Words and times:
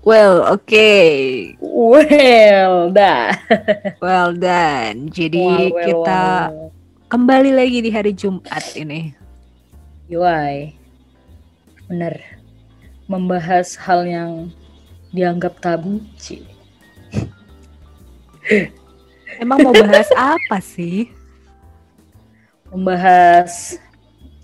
Well, 0.00 0.48
okay. 0.56 1.52
Well, 1.60 2.88
dah. 2.88 3.36
Well 4.00 4.32
done. 4.32 5.12
Jadi 5.12 5.44
Well, 5.44 5.76
well, 5.76 5.84
kita 5.84 6.22
well. 6.48 6.72
kembali 7.12 7.52
lagi 7.52 7.84
di 7.84 7.92
hari 7.92 8.16
Jumat 8.16 8.64
ini. 8.80 9.12
Yoi. 10.08 10.72
Bener. 11.84 12.16
Membahas 13.12 13.76
hal 13.76 14.08
yang 14.08 14.48
dianggap 15.12 15.60
tabu. 15.60 16.00
Ci. 16.16 16.48
Emang 19.36 19.60
mau 19.60 19.76
bahas 19.76 20.08
apa 20.16 20.64
sih? 20.64 21.12
Membahas 22.72 23.76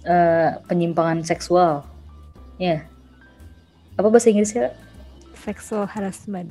eh, 0.04 0.50
penyimpangan 0.68 1.24
seksual. 1.24 1.80
Ya. 2.60 2.84
Apa 3.96 4.12
bahasa 4.12 4.28
Inggrisnya? 4.28 4.76
Sexual 5.46 5.86
harassment. 5.86 6.50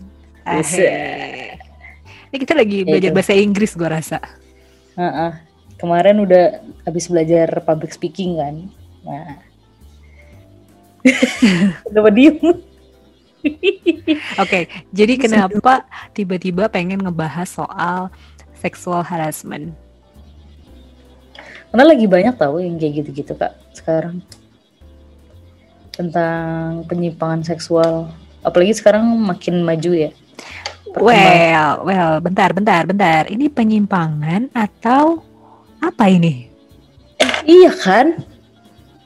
Ini 2.32 2.38
kita 2.40 2.56
lagi 2.56 2.88
belajar 2.88 3.12
itu. 3.12 3.16
bahasa 3.16 3.34
Inggris 3.36 3.76
gua 3.76 4.00
rasa. 4.00 4.24
Heeh. 4.96 5.32
Kemarin 5.76 6.24
udah 6.24 6.64
habis 6.88 7.12
belajar 7.12 7.60
public 7.68 7.92
speaking 7.92 8.40
kan. 8.40 8.56
Nah. 9.04 9.44
Udah 11.92 12.10
diem. 12.10 12.42
Oke, 14.42 14.66
jadi 14.90 15.14
kenapa 15.22 15.86
tiba-tiba 16.18 16.66
pengen 16.66 17.06
ngebahas 17.06 17.46
soal 17.46 18.10
sexual 18.58 19.06
harassment? 19.06 19.70
Karena 21.70 21.86
lagi 21.86 22.10
banyak 22.10 22.34
tahu 22.40 22.58
yang 22.64 22.82
kayak 22.82 23.06
gitu-gitu 23.06 23.38
kak 23.38 23.54
sekarang 23.76 24.26
tentang 25.94 26.88
penyimpangan 26.90 27.46
seksual. 27.46 28.10
Apalagi 28.46 28.78
sekarang 28.78 29.04
makin 29.18 29.66
maju 29.66 29.92
ya. 29.92 30.12
Well, 30.96 31.84
well, 31.84 32.12
bentar, 32.24 32.54
bentar, 32.54 32.88
bentar. 32.88 33.28
Ini 33.28 33.52
penyimpangan 33.52 34.54
atau 34.54 35.26
apa 35.82 36.08
ini? 36.08 36.48
Iya 37.44 37.72
kan? 37.74 38.06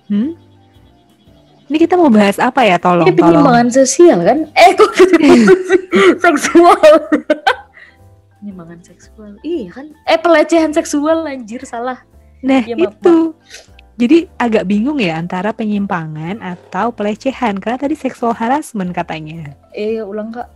Hmm? 0.06 0.38
Ini 1.66 1.78
kita 1.78 1.98
mau 1.98 2.10
bahas 2.10 2.38
apa 2.38 2.66
ya? 2.66 2.78
Tolong, 2.78 3.08
Ini 3.08 3.14
tolong. 3.16 3.42
penyimpangan 3.42 3.68
sosial 3.72 4.20
kan? 4.22 4.40
Eh 4.54 4.72
kok 4.76 4.92
seksual? 6.26 6.90
penyimpangan 8.38 8.80
seksual. 8.82 9.32
Iya 9.42 9.68
kan? 9.74 9.86
Eh 10.06 10.20
pelecehan 10.20 10.72
seksual 10.74 11.26
anjir 11.26 11.62
salah. 11.66 12.02
Nah, 12.40 12.64
maaf, 12.64 12.96
itu. 12.96 13.34
Jadi 14.00 14.32
agak 14.40 14.64
bingung 14.64 14.96
ya 15.04 15.20
antara 15.20 15.52
penyimpangan 15.52 16.40
atau 16.40 16.96
pelecehan 16.96 17.60
karena 17.60 17.76
tadi 17.76 18.00
sexual 18.00 18.32
harassment 18.32 18.96
katanya. 18.96 19.52
Eh 19.76 20.00
ulang 20.00 20.32
kak. 20.32 20.48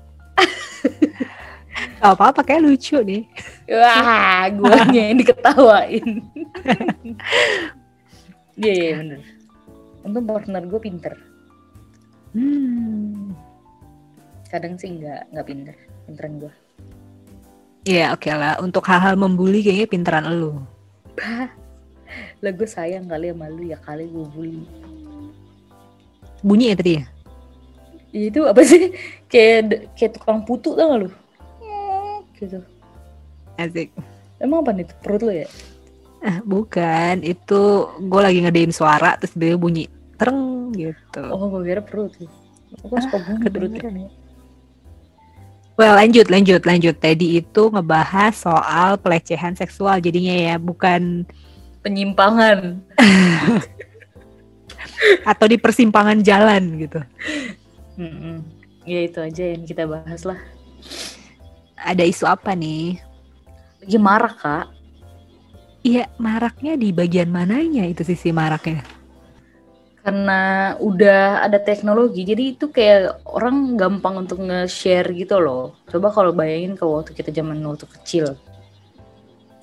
Gak 2.00 2.16
apa-apa 2.16 2.40
kayak 2.48 2.64
lucu 2.64 2.96
nih. 3.04 3.28
Wah, 3.68 4.48
guanya 4.48 5.02
yang 5.12 5.20
diketawain. 5.20 6.24
Iya, 8.56 8.74
iya 8.80 8.92
bener. 9.04 9.20
Untung 10.08 10.24
partner 10.24 10.64
gue 10.64 10.80
pinter. 10.80 11.14
Hmm. 12.32 13.36
Kadang 14.48 14.80
sih 14.80 15.04
nggak 15.04 15.36
nggak 15.36 15.48
pinter. 15.48 15.76
Pinteran 16.08 16.34
gue. 16.48 16.54
Iya 17.92 18.16
oke 18.16 18.32
lah. 18.32 18.64
Untuk 18.64 18.88
hal-hal 18.88 19.20
membuli 19.20 19.60
kayaknya 19.60 19.88
pinteran 19.92 20.32
lu. 20.32 20.64
Lah 22.42 22.52
gue 22.52 22.68
sayang 22.68 23.06
kali 23.08 23.32
sama 23.32 23.48
lu 23.50 23.68
ya 23.68 23.78
kali 23.80 24.10
gue 24.10 24.26
bully. 24.34 24.64
Bunyi 26.44 26.72
ya 26.72 26.76
tadi 26.76 26.94
ya? 27.00 27.06
Itu 28.14 28.46
apa 28.46 28.62
sih? 28.62 28.94
Kayak 29.32 29.90
kayak 29.98 30.12
tukang 30.20 30.46
putu 30.46 30.76
tau 30.78 30.92
gak 30.92 31.00
lu? 31.08 31.10
Gitu. 32.38 32.60
Asik. 33.58 33.90
Emang 34.44 34.62
apa 34.66 34.76
nih? 34.76 34.86
Perut 35.00 35.22
lu 35.24 35.32
ya? 35.32 35.48
Ah, 36.20 36.44
bukan. 36.44 37.24
Itu 37.24 37.90
gue 37.98 38.22
lagi 38.22 38.44
ngedein 38.44 38.76
suara 38.76 39.16
terus 39.16 39.34
dia 39.34 39.56
bunyi 39.56 39.88
tereng 40.20 40.76
gitu. 40.76 41.24
Oh, 41.32 41.48
gue 41.48 41.64
kira 41.68 41.82
perut. 41.82 42.12
Aku 42.84 42.96
suka 43.00 43.18
bunyi 43.24 43.50
perutnya. 43.50 43.82
kedengeran 43.82 43.96
ya. 44.08 44.10
Well, 45.74 45.98
lanjut, 45.98 46.30
lanjut, 46.30 46.62
lanjut. 46.70 46.96
Tadi 47.02 47.42
itu 47.42 47.64
ngebahas 47.74 48.38
soal 48.38 49.02
pelecehan 49.02 49.58
seksual 49.58 49.98
jadinya 50.06 50.54
ya, 50.54 50.56
bukan 50.62 51.26
Penyimpangan. 51.84 52.80
atau 55.28 55.46
di 55.48 55.58
persimpangan 55.60 56.24
jalan 56.24 56.80
gitu. 56.80 57.00
Mm-mm. 58.00 58.44
Ya 58.84 59.00
itu 59.04 59.20
aja 59.20 59.44
yang 59.56 59.64
kita 59.68 59.88
bahas 59.88 60.24
lah. 60.24 60.40
Ada 61.76 62.08
isu 62.08 62.28
apa 62.28 62.56
nih? 62.56 63.00
Lagi 63.84 63.98
marah 64.00 64.34
kak. 64.34 64.66
Iya, 65.84 66.08
maraknya 66.16 66.80
di 66.80 66.96
bagian 66.96 67.28
mananya 67.28 67.84
itu 67.84 68.08
sisi 68.08 68.32
maraknya? 68.32 68.84
karena 70.04 70.76
udah 70.84 71.48
ada 71.48 71.64
teknologi 71.64 72.28
jadi 72.28 72.60
itu 72.60 72.68
kayak 72.68 73.24
orang 73.24 73.80
gampang 73.80 74.28
untuk 74.28 74.44
nge-share 74.44 75.08
gitu 75.16 75.40
loh 75.40 75.80
coba 75.88 76.12
kalau 76.12 76.36
bayangin 76.36 76.76
ke 76.76 76.84
waktu 76.84 77.16
kita 77.16 77.32
zaman 77.32 77.64
waktu 77.64 77.88
kecil 77.88 78.36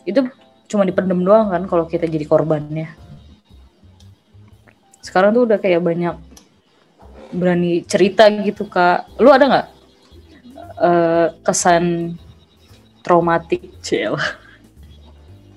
itu 0.08 0.24
cuma 0.70 0.86
dipendem 0.86 1.26
doang 1.26 1.50
kan 1.50 1.66
kalau 1.66 1.84
kita 1.90 2.06
jadi 2.06 2.22
korbannya. 2.22 2.94
Sekarang 5.02 5.34
tuh 5.34 5.50
udah 5.50 5.58
kayak 5.58 5.82
banyak 5.82 6.14
berani 7.34 7.82
cerita 7.82 8.30
gitu 8.30 8.70
kak. 8.70 9.10
Lu 9.18 9.34
ada 9.34 9.44
nggak 9.50 9.68
eh, 10.78 11.26
kesan 11.42 12.14
traumatik? 13.02 13.82
Cel. 13.82 14.14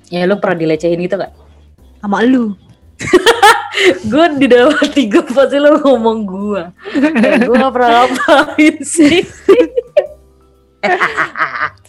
Ya 0.09 0.25
lu 0.25 0.41
pernah 0.41 0.57
dilecehin 0.57 1.01
gitu 1.01 1.17
kak 1.17 1.33
Sama 2.01 2.25
lu. 2.25 2.57
gue 4.11 4.25
di 4.37 4.47
dalam 4.47 4.73
hati 4.77 5.09
gue 5.09 5.23
pasti 5.25 5.57
lo 5.57 5.81
ngomong 5.81 6.19
gue 6.29 6.61
gue 7.41 7.55
gak 7.57 7.73
pernah 7.73 8.05
ngapain 8.05 8.75
sih 8.85 9.25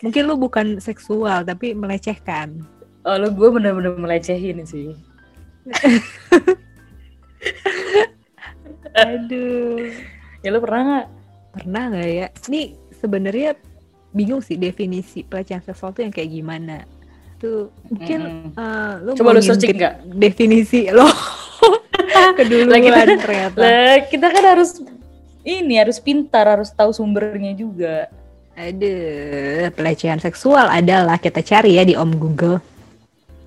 Mungkin 0.00 0.22
lu 0.24 0.34
bukan 0.36 0.78
seksual 0.78 1.42
tapi 1.42 1.72
melecehkan. 1.72 2.62
oh 3.02 3.16
lo 3.16 3.28
gue 3.28 3.48
bener-bener 3.50 3.94
melecehin 3.94 4.62
sih 4.62 4.94
Aduh. 8.94 9.90
ya 10.40 10.48
lo 10.50 10.58
pernah 10.58 10.80
nggak 10.82 11.06
Pernah 11.52 11.82
nggak 11.92 12.08
ya? 12.08 12.26
Ini 12.48 12.60
sebenarnya 12.96 13.50
bingung 14.08 14.40
sih 14.40 14.56
definisi 14.56 15.20
pelecehan 15.20 15.60
seksual 15.60 15.92
tuh 15.92 16.00
yang 16.00 16.12
kayak 16.12 16.32
gimana. 16.32 16.88
Tuh 17.36 17.68
mungkin 17.92 18.20
Mm-mm. 18.48 18.56
eh, 18.56 18.92
lu 19.04 19.10
Coba 19.12 19.36
lu 19.36 19.44
searching 19.44 19.76
nggak? 19.76 19.94
Definisi 20.16 20.88
lo. 20.88 21.04
Keduluan 22.40 22.80
kita- 22.80 23.20
ternyata. 23.20 23.58
lah 23.60 23.96
kita 24.08 24.26
kan 24.32 24.44
harus 24.56 24.80
ini 25.44 25.76
harus 25.76 26.00
pintar 26.00 26.48
harus 26.48 26.72
tahu 26.72 26.88
sumbernya 26.94 27.52
juga 27.52 28.08
Aduh, 28.52 29.72
pelecehan 29.72 30.18
seksual 30.18 30.68
adalah 30.68 31.16
kita 31.16 31.40
cari 31.40 31.76
ya 31.76 31.84
di 31.84 31.96
Om 31.96 32.12
Google. 32.14 32.60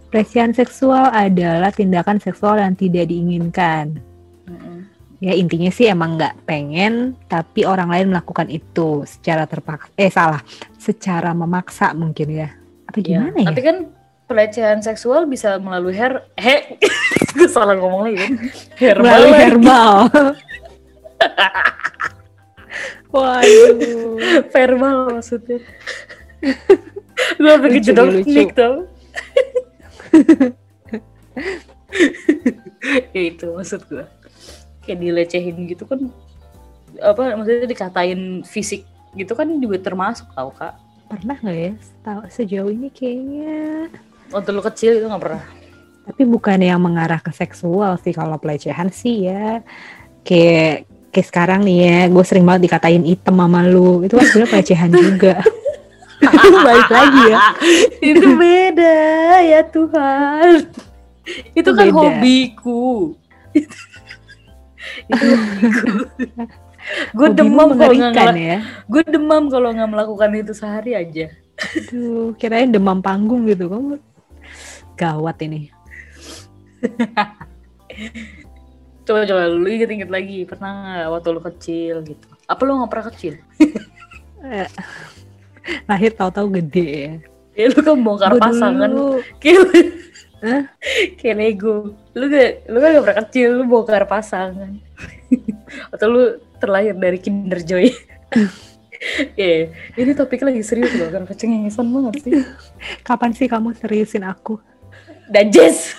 Pelecehan 0.09 0.51
seksual 0.51 1.07
adalah 1.07 1.69
tindakan 1.69 2.17
seksual 2.17 2.57
yang 2.57 2.73
tidak 2.73 3.05
diinginkan. 3.05 3.99
Mm-mm. 4.45 4.87
Ya 5.19 5.31
intinya 5.31 5.69
sih 5.69 5.85
emang 5.85 6.15
nggak 6.15 6.43
pengen, 6.43 7.13
tapi 7.25 7.63
orang 7.63 7.89
lain 7.89 8.09
melakukan 8.09 8.47
itu 8.47 9.05
secara 9.05 9.45
terpaksa. 9.45 9.91
Eh 9.93 10.09
salah, 10.09 10.41
secara 10.75 11.31
memaksa 11.31 11.93
mungkin 11.93 12.27
ya. 12.31 12.49
Apa 12.85 12.97
Ya, 12.97 13.05
gimana 13.21 13.37
ya? 13.37 13.47
tapi 13.49 13.61
kan 13.61 13.77
pelecehan 14.25 14.79
seksual 14.81 15.25
bisa 15.25 15.57
melalui 15.57 15.93
her 15.93 16.25
he 16.33 16.79
gue 17.35 17.45
salah 17.45 17.75
ngomong 17.75 18.09
lagi 18.09 18.17
kan 18.23 18.31
herbal 18.73 19.03
Melalui 19.03 19.29
lagi. 19.29 19.43
herbal. 19.43 19.93
Waduh. 23.15 24.19
verbal 24.53 25.15
maksudnya. 25.15 25.63
Sampai 27.39 27.71
Lucu, 27.71 27.79
kejedok 27.79 28.07
lucu. 28.11 28.27
mic 28.27 28.51
tau 28.51 28.83
ya 33.15 33.21
itu 33.23 33.47
maksud 33.55 33.87
gue 33.87 34.03
kayak 34.83 34.99
dilecehin 34.99 35.63
gitu 35.63 35.87
kan 35.87 36.11
apa 36.99 37.39
maksudnya 37.39 37.71
dikatain 37.71 38.43
fisik 38.43 38.83
gitu 39.15 39.31
kan 39.33 39.47
juga 39.63 39.79
termasuk 39.79 40.27
tau 40.35 40.51
kak. 40.51 40.75
Pernah 41.07 41.39
nggak 41.39 41.57
ya? 41.57 41.71
Tahu 42.03 42.19
sejauh 42.27 42.71
ini 42.71 42.91
kayaknya. 42.91 43.87
Waktu 44.29 44.49
lu 44.51 44.61
kecil 44.61 44.99
itu 44.99 45.07
nggak 45.07 45.23
pernah. 45.23 45.43
Tapi 46.05 46.21
bukan 46.27 46.59
yang 46.61 46.83
mengarah 46.83 47.23
ke 47.23 47.31
seksual 47.31 47.97
sih. 48.03 48.11
Kalau 48.11 48.35
pelecehan 48.37 48.91
sih 48.91 49.31
ya. 49.31 49.63
Kayak 50.27 50.89
kayak 51.15 51.27
sekarang 51.31 51.63
nih 51.63 51.77
ya 51.87 51.99
gue 52.11 52.23
sering 52.27 52.43
banget 52.43 52.67
dikatain 52.67 53.07
item 53.07 53.35
sama 53.39 53.63
lu 53.63 54.03
itu 54.03 54.19
kan 54.19 54.25
sebenarnya 54.27 54.51
pelecehan 54.51 54.91
juga 55.07 55.33
balik 56.67 56.89
lagi 56.91 57.21
ya 57.31 57.39
itu 58.11 58.27
beda 58.35 58.99
ya 59.47 59.61
Tuhan 59.71 60.49
itu 61.55 61.69
kan 61.71 61.87
Beda. 61.87 61.95
hobiku 61.95 63.15
itu 63.55 63.77
gue 67.15 67.27
demam 67.33 67.73
kalau 67.79 67.95
nggak 67.95 68.35
ya. 68.35 68.59
gue 68.85 69.03
demam 69.07 69.47
kalau 69.47 69.71
nggak 69.71 69.89
melakukan 69.89 70.29
itu 70.35 70.51
sehari 70.51 70.93
aja 70.99 71.31
Aduh, 71.55 72.35
kirain 72.35 72.67
demam 72.67 72.99
panggung 72.99 73.47
gitu. 73.47 73.71
Kamu 73.71 73.95
gawat 74.99 75.39
ini. 75.43 75.71
Coba 79.05 79.21
coba 79.23 79.41
lu 79.47 79.67
inget-inget 79.69 80.09
lagi 80.09 80.43
pernah 80.49 80.71
nggak 80.73 81.07
waktu 81.13 81.29
lu 81.29 81.41
kecil 81.41 81.95
gitu 82.03 82.27
apa 82.45 82.61
lu 82.65 82.71
nggak 82.81 82.91
pernah 82.91 83.07
kecil 83.13 83.33
Lahir 85.89 86.13
tahu-tahu 86.13 86.61
gede 86.61 86.85
ya. 86.85 87.13
ya 87.57 87.65
lu 87.73 87.79
kan 87.81 87.97
bongkar 87.97 88.31
Gua 88.37 88.41
pasangan 88.41 88.89
dulu- 88.89 89.21
kayak 89.41 89.61
Hah? 90.45 90.63
kayak 91.17 91.35
Lego 91.41 91.97
lu 92.13 92.25
gak 92.29 92.69
lu 92.69 92.77
kan 92.77 92.89
gak 92.93 93.03
pernah 93.05 93.19
kecil 93.25 93.47
lu 93.57 93.63
bongkar 93.65 94.03
pasangan 94.05 94.77
atau 95.93 96.05
lu 96.09 96.23
terlahir 96.61 96.93
dari 96.93 97.17
Kinder 97.17 97.61
Joy 97.61 97.89
Iya, 99.37 99.69
ini 100.01 100.17
topik 100.17 100.41
lagi 100.41 100.65
serius 100.65 100.89
loh, 100.97 101.11
karena 101.11 101.27
kecengengesan 101.29 101.85
banget 101.93 102.25
sih. 102.25 102.33
Kapan 103.05 103.37
sih 103.37 103.45
kamu 103.45 103.77
seriusin 103.77 104.25
aku? 104.25 104.57
Dan 105.29 105.53
Jess. 105.53 105.93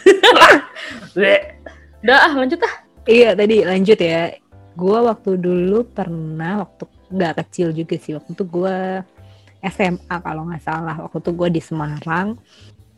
Udah 1.14 2.18
ah, 2.18 2.32
lanjut 2.34 2.58
ah. 2.66 2.85
Iya 3.06 3.38
tadi 3.38 3.62
lanjut 3.62 3.98
ya. 4.02 4.34
Gua 4.74 4.98
waktu 5.06 5.38
dulu 5.38 5.86
pernah 5.86 6.66
waktu 6.66 6.84
nggak 7.06 7.34
kecil 7.38 7.70
juga 7.70 7.94
sih 8.02 8.18
waktu 8.18 8.34
itu 8.34 8.44
gua 8.44 9.06
SMA 9.62 10.16
kalau 10.26 10.42
nggak 10.50 10.62
salah 10.66 10.96
waktu 11.06 11.22
itu 11.22 11.30
gua 11.30 11.48
di 11.48 11.62
Semarang. 11.62 12.34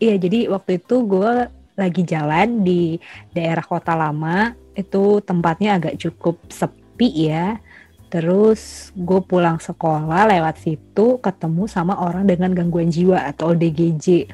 Iya 0.01 0.17
jadi 0.17 0.49
waktu 0.49 0.81
itu 0.81 1.05
gua 1.05 1.53
lagi 1.77 2.03
jalan 2.09 2.65
di 2.65 2.97
daerah 3.37 3.63
kota 3.63 3.93
lama 3.93 4.57
itu 4.73 5.21
tempatnya 5.21 5.77
agak 5.77 6.01
cukup 6.01 6.41
sepi 6.49 7.29
ya. 7.29 7.61
Terus 8.09 8.89
gue 8.97 9.21
pulang 9.21 9.61
sekolah 9.61 10.33
lewat 10.33 10.65
situ 10.65 11.21
ketemu 11.21 11.69
sama 11.69 11.93
orang 12.01 12.25
dengan 12.25 12.57
gangguan 12.57 12.89
jiwa 12.89 13.29
atau 13.29 13.53
ODGJ. 13.53 14.33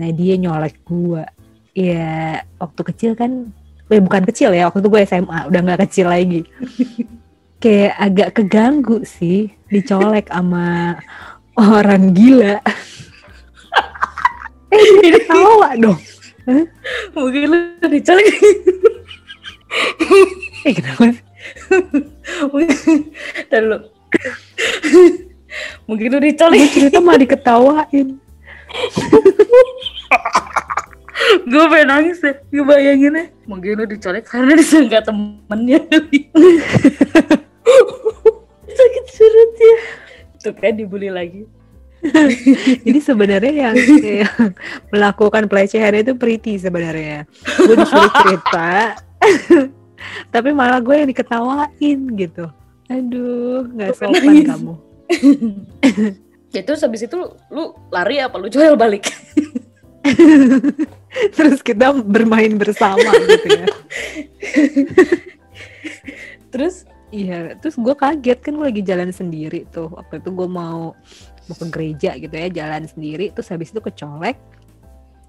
Nah 0.00 0.08
dia 0.16 0.40
nyolek 0.40 0.80
gua. 0.88 1.28
Ya 1.76 2.40
waktu 2.56 2.80
kecil 2.88 3.12
kan 3.14 3.52
eh, 3.90 4.00
bukan 4.00 4.22
kecil 4.26 4.54
ya 4.54 4.70
waktu 4.70 4.80
itu 4.80 4.88
gue 4.88 5.06
SMA 5.06 5.38
udah 5.50 5.60
nggak 5.60 5.80
kecil 5.86 6.06
lagi 6.08 6.46
kayak 7.62 7.94
agak 8.00 8.28
keganggu 8.38 9.04
sih 9.04 9.52
dicolek 9.68 10.30
sama 10.30 10.96
orang 11.58 12.14
gila 12.16 12.56
eh 14.74 14.84
jadi 15.02 15.18
ketawa 15.20 15.76
dong 15.76 16.00
Mungkin 17.14 17.46
lu 17.46 17.86
dicolek. 17.86 18.26
eh 20.66 20.72
kenapa? 20.74 21.14
Dan 23.46 23.62
lu. 23.70 23.78
Mungkin 25.86 26.06
lu 26.10 26.18
dicolek. 26.18 26.74
Cerita 26.74 26.98
malah 26.98 27.22
diketawain 27.22 28.18
gue 31.46 31.64
pengen 31.70 31.88
nangis 31.88 32.18
deh. 32.22 32.36
Gue 32.50 32.64
bayanginnya. 32.64 33.30
Mungkin 33.44 33.84
dicolek 33.88 34.26
karena 34.28 34.56
disangka 34.60 35.10
temennya. 35.10 35.80
Sakit 38.70 39.04
surut 39.10 39.52
ya. 39.58 39.76
Tuh 40.40 40.54
kan 40.56 40.72
dibully 40.76 41.10
lagi. 41.12 41.44
jadi 42.88 42.96
sebenarnya 42.96 43.52
yang, 43.52 43.76
yang 44.00 44.56
melakukan 44.88 45.44
pelecehan 45.52 46.00
itu 46.00 46.16
Priti 46.16 46.56
sebenarnya 46.56 47.28
gue 47.60 47.76
disuruh 47.76 48.08
cerita 48.24 48.96
tapi 50.32 50.48
malah 50.56 50.80
gue 50.80 50.96
yang 50.96 51.12
diketawain 51.12 52.00
gitu 52.16 52.48
aduh 52.88 53.68
nggak 53.76 53.92
sopan 54.00 54.32
nangis. 54.32 54.48
kamu 54.48 54.74
Ya 56.50 56.66
terus 56.66 56.82
habis 56.82 57.06
itu 57.06 57.14
lu, 57.14 57.30
lu 57.50 57.78
lari 57.94 58.18
apa 58.18 58.34
lu 58.34 58.50
jual 58.50 58.74
balik? 58.74 59.06
terus 61.36 61.60
kita 61.62 61.90
bermain 62.02 62.54
bersama 62.54 63.10
gitu 63.26 63.48
ya 63.50 63.66
Terus 66.50 66.84
Iya, 67.10 67.58
terus 67.58 67.74
gue 67.74 67.90
kaget 67.90 68.38
kan 68.38 68.54
gue 68.54 68.70
lagi 68.70 68.86
jalan 68.86 69.10
sendiri 69.10 69.66
tuh. 69.74 69.90
Waktu 69.90 70.22
itu 70.22 70.30
gue 70.30 70.46
mau 70.46 70.94
mau 71.50 71.56
ke 71.58 71.66
gereja 71.66 72.14
gitu 72.14 72.30
ya, 72.30 72.46
jalan 72.46 72.86
sendiri. 72.86 73.34
Terus 73.34 73.50
habis 73.50 73.74
itu 73.74 73.82
kecolek. 73.82 74.38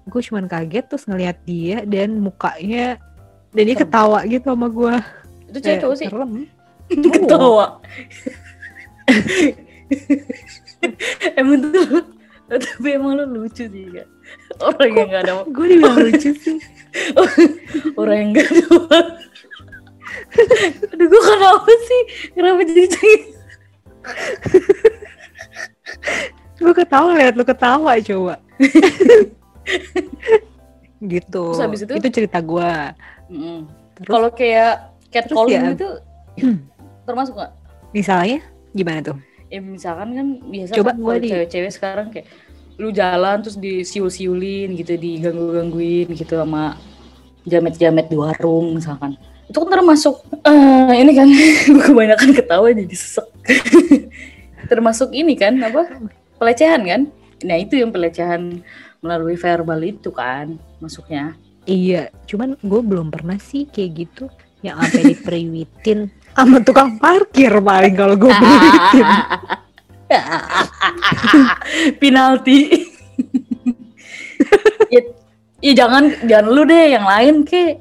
Gue 0.06 0.22
cuman 0.22 0.46
kaget 0.46 0.86
terus 0.86 1.10
ngeliat 1.10 1.42
dia 1.42 1.82
dan 1.82 2.22
mukanya 2.22 3.02
dan 3.50 3.62
dia 3.66 3.74
ketawa 3.74 4.22
gitu 4.30 4.54
sama 4.54 4.70
gue. 4.70 4.94
itu 5.50 5.58
cewek 5.58 5.78
cowok 5.82 5.96
sih 5.98 6.06
Serem. 6.06 6.32
ketawa. 7.18 7.66
emang 11.34 11.58
tuh 11.66 12.06
tapi 12.48 12.88
emang 12.92 13.16
lu 13.16 13.24
lucu 13.42 13.64
sih 13.64 13.86
kan 13.88 14.08
orang 14.68 14.90
yang 14.94 15.08
gak 15.08 15.22
ada 15.26 15.32
Gue 15.48 15.66
dibilang 15.68 15.96
lucu 15.98 16.30
sih. 16.34 16.56
orang 18.00 18.16
yang 18.16 18.30
gak 18.36 18.48
ada 18.48 18.64
aduh 20.92 21.06
gue 21.08 21.22
kenapa 21.24 21.72
sih 21.72 22.02
kenapa 22.32 22.60
jadi 22.64 22.84
cengeng 22.88 23.24
Gue 26.60 26.74
ketawa 26.80 27.10
liat 27.16 27.34
lu 27.36 27.44
ketawa 27.44 27.92
coba. 28.00 28.34
gitu. 31.02 31.44
Terus 31.52 31.62
habis 31.62 31.80
itu? 31.82 31.92
cerita 32.10 32.38
gue. 32.38 32.72
Mm. 33.32 33.60
Kalau 34.04 34.28
kayak 34.30 34.92
catcalling 35.12 35.60
ya? 35.60 35.72
itu 35.76 35.88
termasuk 37.06 37.36
gak? 37.36 37.52
misalnya 37.92 38.40
gimana 38.72 39.04
tuh? 39.04 39.16
ya 39.52 39.60
misalkan 39.60 40.16
kan 40.16 40.26
biasa 40.48 40.72
Coba 40.80 40.96
kan 40.96 41.20
di- 41.20 41.28
cewek-cewek 41.28 41.72
sekarang 41.76 42.08
kayak 42.08 42.24
lu 42.80 42.88
jalan 42.90 43.40
terus 43.44 43.56
disiul-siulin 43.58 44.76
gitu 44.78 44.96
diganggu-gangguin 44.96 46.12
gitu 46.16 46.38
sama 46.38 46.76
jamet-jamet 47.44 48.06
di 48.08 48.16
warung 48.16 48.78
misalkan. 48.78 49.18
Itu 49.50 49.64
kan 49.66 49.70
termasuk 49.80 50.22
eh, 50.46 50.92
ini 50.96 51.12
kan 51.12 51.28
gue 51.74 51.82
kebanyakan 51.82 52.30
ketawa 52.32 52.68
jadi 52.72 52.96
sesek. 52.96 53.28
Termasuk 54.70 55.12
ini 55.12 55.36
kan 55.36 55.58
apa 55.60 56.00
pelecehan 56.38 56.82
kan? 56.86 57.02
Nah 57.44 57.56
itu 57.58 57.76
yang 57.76 57.90
pelecehan 57.90 58.62
melalui 59.02 59.34
verbal 59.34 59.82
itu 59.82 60.14
kan 60.14 60.56
masuknya 60.78 61.34
Iya, 61.62 62.10
cuman 62.26 62.58
gue 62.58 62.80
belum 62.82 63.14
pernah 63.14 63.38
sih 63.38 63.70
kayak 63.70 63.90
gitu 63.94 64.26
yang 64.66 64.82
sampai 64.82 65.14
diperiwitin 65.14 66.10
sama 66.34 66.58
tukang 66.58 66.98
parkir 66.98 67.54
paling 67.62 67.94
kalau 67.94 68.18
gue 68.18 68.32
periwitin. 68.42 69.08
penalti. 72.00 72.88
Ya, 74.92 75.00
ya 75.64 75.72
jangan 75.72 76.12
jangan 76.26 76.46
lu 76.52 76.62
deh 76.68 76.92
yang 76.92 77.06
lain 77.06 77.48
ke 77.48 77.80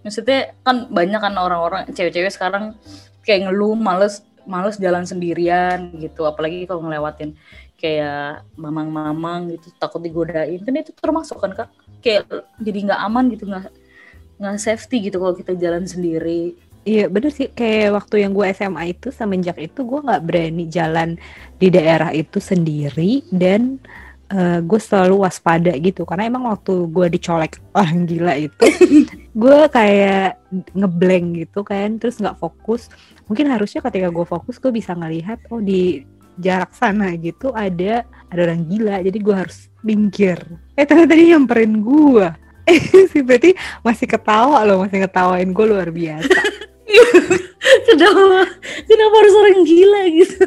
maksudnya 0.00 0.56
kan 0.64 0.88
banyak 0.88 1.20
kan 1.20 1.36
orang-orang 1.36 1.86
cewek-cewek 1.92 2.32
sekarang 2.32 2.74
kayak 3.22 3.46
ngeluh 3.46 3.76
males 3.76 4.24
males 4.48 4.80
jalan 4.80 5.04
sendirian 5.04 5.92
gitu. 6.00 6.26
Apalagi 6.26 6.66
kalau 6.66 6.82
ngelewatin 6.88 7.36
kayak 7.78 8.44
mamang-mamang 8.58 9.54
gitu 9.56 9.72
takut 9.78 10.02
digodain. 10.02 10.60
Kan 10.64 10.74
itu 10.74 10.92
termasuk 10.96 11.38
kan 11.38 11.52
kak? 11.54 11.68
Kayak 12.00 12.26
jadi 12.58 12.78
nggak 12.90 13.00
aman 13.06 13.24
gitu 13.30 13.44
nggak 13.46 13.70
nggak 14.40 14.56
safety 14.56 15.12
gitu 15.12 15.20
kalau 15.20 15.36
kita 15.36 15.52
jalan 15.52 15.84
sendiri 15.84 16.56
Iya 16.90 17.06
bener 17.06 17.30
sih. 17.30 17.46
Kayak 17.54 18.02
waktu 18.02 18.26
yang 18.26 18.34
gue 18.34 18.46
SMA 18.50 18.82
itu 18.90 19.14
semenjak 19.14 19.56
itu 19.62 19.86
gue 19.86 20.00
nggak 20.02 20.22
berani 20.26 20.64
jalan 20.66 21.14
di 21.62 21.70
daerah 21.70 22.10
itu 22.10 22.42
sendiri 22.42 23.22
dan 23.30 23.78
eh, 24.26 24.58
gue 24.58 24.80
selalu 24.82 25.22
waspada 25.22 25.70
gitu. 25.78 26.02
Karena 26.02 26.26
emang 26.26 26.50
waktu 26.50 26.90
gue 26.90 27.06
dicolek 27.14 27.62
orang 27.80 28.10
gila 28.10 28.34
itu 28.34 28.66
gue 29.42 29.58
kayak 29.70 30.42
ngeblank 30.74 31.26
gitu 31.46 31.62
kan 31.62 32.02
terus 32.02 32.18
nggak 32.18 32.42
fokus. 32.42 32.90
Mungkin 33.30 33.46
harusnya 33.54 33.86
ketika 33.86 34.10
gue 34.10 34.26
fokus 34.26 34.58
gue 34.58 34.74
bisa 34.74 34.90
ngelihat 34.98 35.38
oh 35.54 35.62
di 35.62 36.02
jarak 36.40 36.74
sana 36.74 37.14
gitu 37.14 37.54
ada 37.54 38.02
ada 38.34 38.40
orang 38.50 38.66
gila. 38.66 38.98
Jadi 38.98 39.18
gue 39.22 39.36
harus 39.46 39.70
minggir. 39.86 40.42
Eh 40.74 40.82
ternyata 40.82 41.14
dia 41.14 41.38
nyamperin 41.38 41.78
gue 41.78 42.50
sih 43.10 43.22
berarti 43.26 43.50
masih 43.82 44.06
ketawa 44.06 44.62
loh 44.62 44.86
masih 44.86 45.02
ngetawain 45.02 45.50
gue 45.50 45.66
luar 45.66 45.90
biasa 45.90 46.59
kenapa 47.88 48.46
kenapa 48.86 49.14
harus 49.20 49.34
orang 49.36 49.60
gila 49.66 50.02
gitu? 50.10 50.44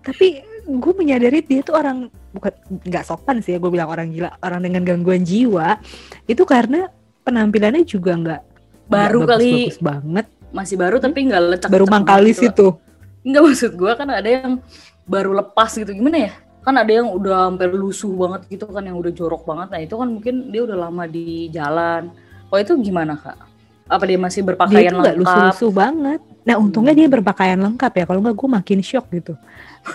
Tapi 0.00 0.26
gue 0.70 0.92
menyadari 0.94 1.42
dia 1.42 1.60
tuh 1.66 1.74
orang 1.74 2.06
bukan 2.30 2.52
nggak 2.86 3.04
sopan 3.06 3.42
sih 3.42 3.56
ya 3.56 3.58
gue 3.58 3.70
bilang 3.72 3.90
orang 3.90 4.14
gila 4.14 4.30
orang 4.38 4.62
dengan 4.62 4.86
gangguan 4.86 5.26
jiwa 5.26 5.82
itu 6.30 6.46
karena 6.46 6.86
penampilannya 7.26 7.82
juga 7.82 8.14
nggak 8.14 8.42
baru 8.86 9.18
nggak 9.26 9.30
kali 9.34 9.50
bagus-bagus 9.50 9.78
banget. 9.82 10.26
masih 10.50 10.76
baru 10.78 10.96
tapi 10.98 11.18
nggak 11.30 11.42
lecak 11.46 11.70
baru 11.70 11.86
mangkali 11.86 12.32
situ. 12.34 12.74
Enggak 13.22 13.42
maksud 13.46 13.72
gua 13.78 13.92
kan 13.94 14.08
ada 14.10 14.26
yang 14.26 14.58
baru 15.06 15.30
lepas 15.38 15.70
gitu 15.78 15.94
gimana 15.94 16.30
ya? 16.30 16.32
Kan 16.60 16.74
ada 16.74 16.90
yang 16.90 17.06
udah 17.14 17.46
hampir 17.46 17.70
lusuh 17.70 18.10
banget 18.18 18.50
gitu 18.50 18.66
kan 18.66 18.82
yang 18.82 18.98
udah 18.98 19.12
jorok 19.14 19.46
banget. 19.46 19.68
Nah 19.70 19.80
itu 19.80 19.94
kan 19.94 20.08
mungkin 20.10 20.50
dia 20.50 20.66
udah 20.66 20.90
lama 20.90 21.06
di 21.06 21.46
jalan. 21.54 22.10
Oh 22.50 22.58
itu 22.58 22.74
gimana 22.82 23.14
kak 23.14 23.49
apa 23.90 24.04
dia 24.06 24.18
masih 24.22 24.40
dia 24.40 24.48
berpakaian 24.54 24.92
nggak 24.94 25.16
lengkap 25.18 25.22
lusuh-lusuh 25.26 25.72
banget 25.74 26.20
Nah 26.44 26.56
untungnya 26.56 26.96
dia 26.96 27.08
berpakaian 27.08 27.60
lengkap 27.60 27.92
ya, 28.00 28.04
kalau 28.08 28.20
nggak 28.24 28.36
gue 28.36 28.48
makin 28.48 28.80
shock 28.80 29.06
gitu. 29.12 29.36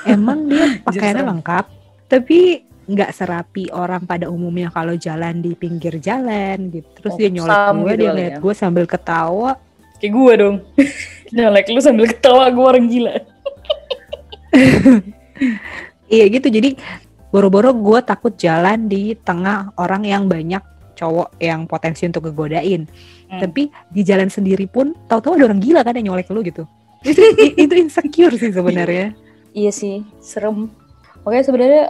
Emang 0.06 0.46
dia 0.50 0.78
pakaiannya 0.88 1.26
lengkap, 1.26 1.66
tapi 2.10 2.64
nggak 2.86 3.12
serapi 3.18 3.74
orang 3.74 4.06
pada 4.06 4.30
umumnya 4.30 4.70
kalau 4.70 4.94
jalan 4.94 5.42
di 5.42 5.58
pinggir 5.58 5.98
jalan 5.98 6.70
gitu. 6.70 6.88
Terus 7.02 7.12
Oh, 7.12 7.18
dia 7.18 7.30
nyolek 7.34 7.58
gue, 7.58 7.74
gitu 7.74 7.98
dia 7.98 8.10
kali 8.10 8.20
liat 8.22 8.32
ya. 8.32 8.38
gue 8.40 8.54
sambil 8.54 8.86
ketawa. 8.86 9.52
Kayak 9.98 10.12
gue 10.14 10.34
dong. 10.38 10.58
Nyalek 11.36 11.66
lu 11.74 11.82
sambil 11.82 12.06
ketawa 12.08 12.44
gue 12.54 12.66
orang 12.66 12.86
gila. 12.88 13.16
Iya 16.06 16.30
gitu, 16.32 16.48
jadi 16.54 16.78
boro-boro 17.34 17.74
gue 17.74 18.00
takut 18.06 18.32
jalan 18.38 18.86
di 18.86 19.18
tengah 19.20 19.74
orang 19.76 20.06
yang 20.06 20.30
banyak 20.30 20.62
cowok 20.96 21.38
yang 21.44 21.68
potensi 21.68 22.08
untuk 22.08 22.32
ngegodain. 22.32 22.88
Hmm. 23.30 23.42
Tapi 23.44 23.70
di 23.92 24.02
jalan 24.02 24.32
sendiri 24.32 24.66
pun 24.66 24.96
tahu-tahu 25.12 25.38
ada 25.38 25.52
orang 25.52 25.62
gila 25.62 25.84
kan 25.84 25.94
yang 26.00 26.16
nyolek 26.16 26.32
lu 26.32 26.42
gitu. 26.42 26.64
Itu, 27.06 27.22
itu 27.64 27.74
insecure 27.76 28.34
sih 28.40 28.50
sebenarnya. 28.56 29.14
Iya 29.56 29.72
sih, 29.72 30.04
serem. 30.20 30.72
Makanya 31.24 31.46
sebenarnya 31.48 31.84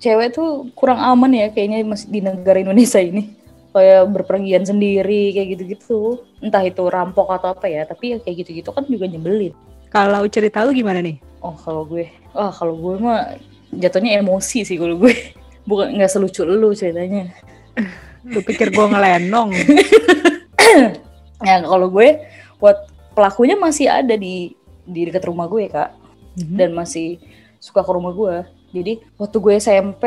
cewek 0.00 0.32
tuh 0.32 0.72
kurang 0.72 0.98
aman 0.98 1.30
ya 1.36 1.52
kayaknya 1.52 1.84
masih 1.84 2.08
di 2.08 2.20
negara 2.24 2.60
Indonesia 2.60 3.00
ini. 3.00 3.36
Kayak 3.70 4.10
berpergian 4.10 4.66
sendiri 4.66 5.30
kayak 5.30 5.48
gitu-gitu. 5.54 6.26
Entah 6.42 6.64
itu 6.66 6.82
rampok 6.90 7.30
atau 7.30 7.54
apa 7.54 7.70
ya, 7.70 7.86
tapi 7.86 8.16
ya 8.16 8.18
kayak 8.18 8.46
gitu-gitu 8.46 8.70
kan 8.74 8.82
juga 8.88 9.06
nyebelin. 9.06 9.54
Kalau 9.90 10.26
cerita 10.26 10.62
lu 10.66 10.74
gimana 10.74 11.02
nih? 11.02 11.18
Oh 11.42 11.54
kalau 11.54 11.86
gue, 11.86 12.10
oh 12.34 12.50
kalau 12.50 12.74
gue 12.78 12.94
mah 12.98 13.38
jatuhnya 13.74 14.18
emosi 14.18 14.66
sih 14.66 14.76
kalau 14.78 14.98
gue. 14.98 15.14
Bukan 15.68 15.94
nggak 15.94 16.10
selucu 16.10 16.42
lu 16.42 16.74
ceritanya. 16.74 17.30
Lu 18.24 18.40
pikir 18.44 18.68
gue 18.68 18.86
ngelenong? 18.86 19.50
Ya 21.40 21.56
kalau 21.70 21.88
gue, 21.88 22.20
buat 22.60 22.76
pelakunya 23.16 23.56
masih 23.56 23.88
ada 23.88 24.14
di 24.16 24.54
di 24.84 25.00
dekat 25.06 25.28
rumah 25.28 25.46
gue 25.46 25.70
kak. 25.70 26.00
Mhm. 26.30 26.56
dan 26.56 26.70
masih 26.72 27.18
suka 27.58 27.82
ke 27.82 27.90
rumah 27.90 28.14
gue. 28.14 28.36
Jadi 28.70 28.92
waktu 29.18 29.36
gue 29.42 29.54
SMP, 29.58 30.04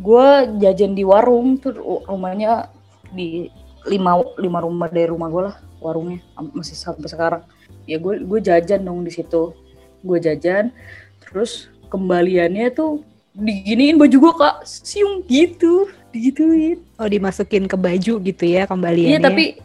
gue 0.00 0.26
jajan 0.64 0.96
di 0.96 1.04
warung 1.04 1.60
tuh 1.60 1.76
ru- 1.76 2.04
rumahnya 2.08 2.72
di 3.12 3.52
lima 3.86 4.18
lima 4.40 4.58
rumah 4.64 4.88
dari 4.90 5.06
rumah 5.06 5.28
gue 5.30 5.42
lah 5.52 5.56
warungnya 5.78 6.24
masih 6.56 6.74
sampai 6.74 7.06
sekarang. 7.06 7.42
Ya 7.84 8.00
gue 8.00 8.24
gue 8.24 8.40
jajan 8.40 8.80
dong 8.82 9.04
di 9.04 9.12
situ. 9.12 9.52
Gue 10.00 10.18
jajan, 10.18 10.72
terus 11.20 11.68
kembaliannya 11.92 12.72
tuh 12.72 13.04
diginiin 13.36 14.00
baju 14.00 14.16
gue 14.16 14.32
kak 14.40 14.56
siung 14.64 15.20
gitu 15.28 15.92
digituin 16.16 16.80
Oh 16.96 17.04
dimasukin 17.04 17.68
ke 17.68 17.76
baju 17.76 18.14
gitu 18.24 18.44
ya 18.48 18.64
kembaliannya. 18.64 19.12
iya 19.12 19.20
tapi 19.20 19.60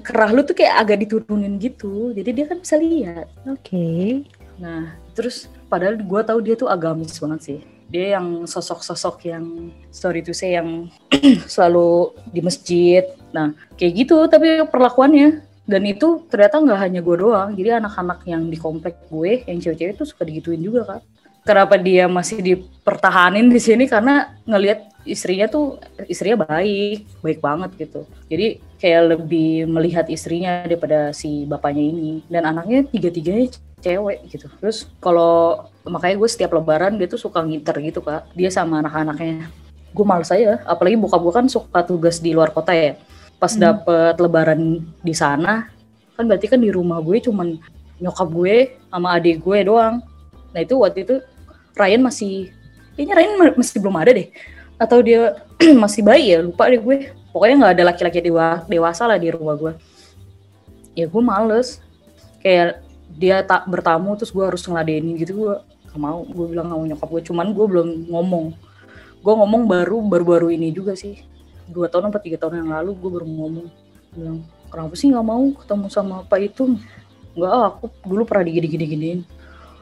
kerah 0.00 0.32
lu 0.32 0.40
tuh 0.44 0.56
kayak 0.56 0.76
agak 0.84 1.04
diturunin 1.04 1.56
gitu 1.60 2.12
jadi 2.12 2.30
dia 2.32 2.46
kan 2.48 2.60
bisa 2.60 2.76
lihat 2.76 3.28
Oke. 3.48 4.24
Nah, 4.60 4.92
terus 5.16 5.48
padahal 5.72 5.96
gue 5.96 6.20
tahu 6.20 6.38
dia 6.44 6.54
tuh 6.54 6.68
agamis 6.68 7.16
banget 7.16 7.40
sih. 7.40 7.58
Dia 7.88 8.20
yang 8.20 8.44
sosok-sosok 8.44 9.24
yang 9.26 9.72
sorry 9.88 10.20
to 10.20 10.36
say 10.36 10.54
yang 10.54 10.92
selalu 11.52 12.12
di 12.28 12.44
masjid. 12.44 13.02
Nah, 13.32 13.56
kayak 13.80 14.04
gitu 14.04 14.28
tapi 14.28 14.60
perlakuannya 14.68 15.40
dan 15.64 15.82
itu 15.88 16.28
ternyata 16.28 16.60
nggak 16.60 16.80
hanya 16.84 17.00
gue 17.00 17.16
doang. 17.16 17.50
Jadi 17.56 17.70
anak-anak 17.80 18.20
yang 18.28 18.52
di 18.52 18.60
komplek 18.60 19.08
gue, 19.08 19.48
yang 19.48 19.58
cewek-cewek 19.58 19.96
itu 19.96 20.04
suka 20.04 20.22
digituin 20.28 20.60
juga 20.60 20.84
kak. 20.84 21.02
Kenapa 21.40 21.80
dia 21.80 22.04
masih 22.04 22.44
dipertahanin 22.44 23.48
di 23.48 23.56
sini 23.56 23.88
karena 23.88 24.36
ngelihat 24.44 24.89
istrinya 25.08 25.48
tuh 25.48 25.80
istrinya 26.06 26.44
baik, 26.44 27.08
baik 27.24 27.40
banget 27.40 27.70
gitu. 27.78 28.04
Jadi 28.28 28.60
kayak 28.76 29.16
lebih 29.16 29.64
melihat 29.66 30.06
istrinya 30.08 30.64
daripada 30.64 31.12
si 31.16 31.44
bapaknya 31.48 31.84
ini 31.84 32.12
dan 32.28 32.44
anaknya 32.48 32.84
tiga-tiganya 32.88 33.48
cewek 33.80 34.28
gitu. 34.28 34.46
Terus 34.60 34.84
kalau 35.00 35.64
makanya 35.88 36.20
gue 36.20 36.28
setiap 36.28 36.52
lebaran 36.52 37.00
dia 37.00 37.08
tuh 37.08 37.20
suka 37.20 37.40
nginter 37.40 37.80
gitu 37.80 38.04
kak. 38.04 38.28
Dia 38.36 38.52
sama 38.52 38.84
anak-anaknya. 38.84 39.48
Gue 39.90 40.04
males 40.04 40.28
aja. 40.28 40.60
Apalagi 40.68 41.00
bokap 41.00 41.20
gue 41.24 41.34
kan 41.34 41.46
suka 41.48 41.80
tugas 41.82 42.20
di 42.20 42.36
luar 42.36 42.52
kota 42.52 42.76
ya. 42.76 42.96
Pas 43.40 43.56
Hmm. 43.56 43.62
dapet 43.64 44.20
lebaran 44.20 44.84
di 45.00 45.14
sana, 45.16 45.72
kan 46.12 46.28
berarti 46.28 46.44
kan 46.44 46.60
di 46.60 46.68
rumah 46.68 47.00
gue 47.00 47.24
cuman 47.24 47.56
nyokap 47.96 48.28
gue 48.28 48.54
sama 48.92 49.16
adik 49.16 49.40
gue 49.40 49.64
doang. 49.64 50.04
Nah 50.52 50.60
itu 50.60 50.76
waktu 50.76 51.08
itu 51.08 51.16
Ryan 51.72 52.04
masih, 52.04 52.52
kayaknya 52.92 53.14
Ryan 53.16 53.32
ma- 53.40 53.56
masih 53.56 53.76
belum 53.80 53.96
ada 53.96 54.12
deh. 54.12 54.28
Atau 54.80 55.04
dia 55.04 55.44
masih 55.82 56.00
bayi 56.00 56.32
ya, 56.32 56.40
lupa 56.40 56.72
deh 56.72 56.80
gue. 56.80 57.12
Pokoknya 57.30 57.54
nggak 57.60 57.72
ada 57.76 57.84
laki-laki 57.92 58.20
dewa, 58.24 58.64
dewasa 58.64 59.04
lah 59.04 59.20
di 59.20 59.28
rumah 59.28 59.54
gue. 59.60 59.72
Ya 60.96 61.04
gue 61.04 61.22
males. 61.22 61.84
Kayak 62.40 62.80
dia 63.12 63.44
tak 63.44 63.68
bertamu 63.68 64.16
terus 64.16 64.32
gue 64.32 64.40
harus 64.40 64.64
ngeladenin 64.64 65.20
gitu 65.20 65.44
gue 65.44 65.54
gak 65.92 66.00
mau. 66.00 66.24
Gue 66.24 66.56
bilang 66.56 66.72
sama 66.72 66.88
nyokap 66.88 67.08
gue 67.12 67.22
cuman 67.28 67.46
gue 67.52 67.66
belum 67.68 67.88
ngomong. 68.08 68.46
Gue 69.20 69.34
ngomong 69.36 69.62
baru 69.68 70.00
baru-baru 70.00 70.56
ini 70.56 70.72
juga 70.72 70.96
sih. 70.96 71.20
Dua 71.68 71.86
tahun 71.92 72.08
atau 72.08 72.18
tiga 72.18 72.40
tahun 72.40 72.64
yang 72.64 72.72
lalu 72.72 72.96
gue 72.96 73.10
baru 73.20 73.26
ngomong. 73.28 73.68
Bilang 74.16 74.38
kenapa 74.72 74.96
sih 74.96 75.12
nggak 75.12 75.26
mau 75.28 75.44
ketemu 75.60 75.86
sama 75.92 76.24
apa 76.24 76.40
itu? 76.40 76.80
Nggak 77.36 77.52
ah, 77.52 77.68
aku 77.68 77.92
dulu 78.08 78.24
pernah 78.24 78.48
digini 78.48 78.66
gini 78.66 78.86
giniin 78.88 79.20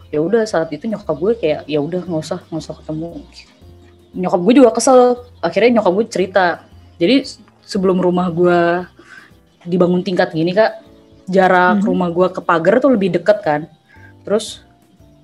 ya 0.09 0.25
udah 0.25 0.49
saat 0.49 0.73
itu 0.73 0.89
nyokap 0.89 1.17
gue 1.21 1.33
kayak 1.37 1.61
ya 1.69 1.79
udah 1.85 2.01
nggak 2.01 2.23
usah 2.25 2.41
nggak 2.49 2.63
usah 2.65 2.77
ketemu 2.81 3.09
nyokap 4.19 4.41
gue 4.43 4.55
juga 4.59 4.71
kesel. 4.75 5.23
Akhirnya 5.39 5.79
nyokap 5.79 5.93
gue 5.95 6.07
cerita. 6.11 6.47
Jadi 6.99 7.23
sebelum 7.63 8.03
rumah 8.03 8.27
gue 8.35 8.59
dibangun 9.63 10.03
tingkat 10.03 10.35
gini 10.35 10.51
kak 10.51 10.83
jarak 11.29 11.85
Mhm. 11.85 11.87
rumah 11.87 12.09
gue 12.11 12.27
ke 12.35 12.41
pagar 12.43 12.83
tuh 12.83 12.91
lebih 12.91 13.15
deket 13.15 13.39
kan. 13.45 13.61
Terus 14.27 14.67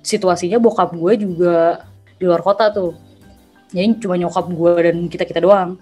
situasinya 0.05 0.63
bokap 0.63 0.95
gue 0.95 1.13
juga 1.27 1.83
di 2.21 2.25
luar 2.29 2.45
kota 2.45 2.71
tuh. 2.71 2.95
Jadi 3.75 3.99
cuma 3.99 4.15
nyokap 4.15 4.47
gue 4.47 4.73
dan 4.87 4.97
kita 5.11 5.25
kita 5.27 5.41
doang. 5.43 5.75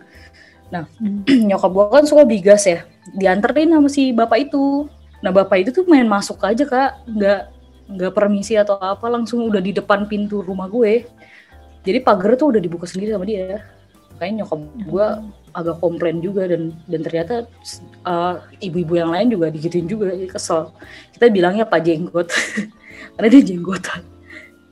Hmm. 0.72 1.20
nyokap 1.52 1.68
gue 1.68 1.84
kan 2.00 2.04
suka 2.08 2.24
bigas 2.24 2.64
ya. 2.64 2.88
Dianterin 3.12 3.76
sama 3.76 3.92
si 3.92 4.14
bapak 4.16 4.48
itu. 4.48 4.88
Nah 5.20 5.28
bapak 5.28 5.68
itu 5.68 5.70
tuh 5.74 5.84
main 5.84 6.08
masuk 6.08 6.40
aja 6.40 6.64
kak. 6.64 7.04
Nggak 7.04 7.40
nggak 7.92 8.12
permisi 8.16 8.56
atau 8.56 8.80
apa 8.80 9.04
langsung 9.10 9.44
udah 9.44 9.60
di 9.60 9.76
depan 9.76 10.08
pintu 10.08 10.40
rumah 10.40 10.64
gue 10.70 11.04
jadi 11.82 11.98
pagar 11.98 12.38
tuh 12.38 12.54
udah 12.54 12.60
dibuka 12.62 12.86
sendiri 12.86 13.14
sama 13.14 13.26
dia. 13.26 13.66
Makanya 14.14 14.46
nyokap 14.46 14.60
gue 14.86 15.06
agak 15.52 15.76
komplain 15.82 16.22
juga 16.22 16.46
dan 16.46 16.78
dan 16.86 17.00
ternyata 17.02 17.34
uh, 18.06 18.38
ibu-ibu 18.62 18.94
yang 18.94 19.10
lain 19.10 19.34
juga 19.34 19.50
digituin 19.50 19.90
juga. 19.90 20.14
Jadi 20.14 20.30
kesel. 20.30 20.70
Kita 21.10 21.26
bilangnya 21.26 21.66
pak 21.66 21.82
jenggot. 21.82 22.30
Karena 23.18 23.28
dia 23.28 23.42
jenggotan. 23.42 24.02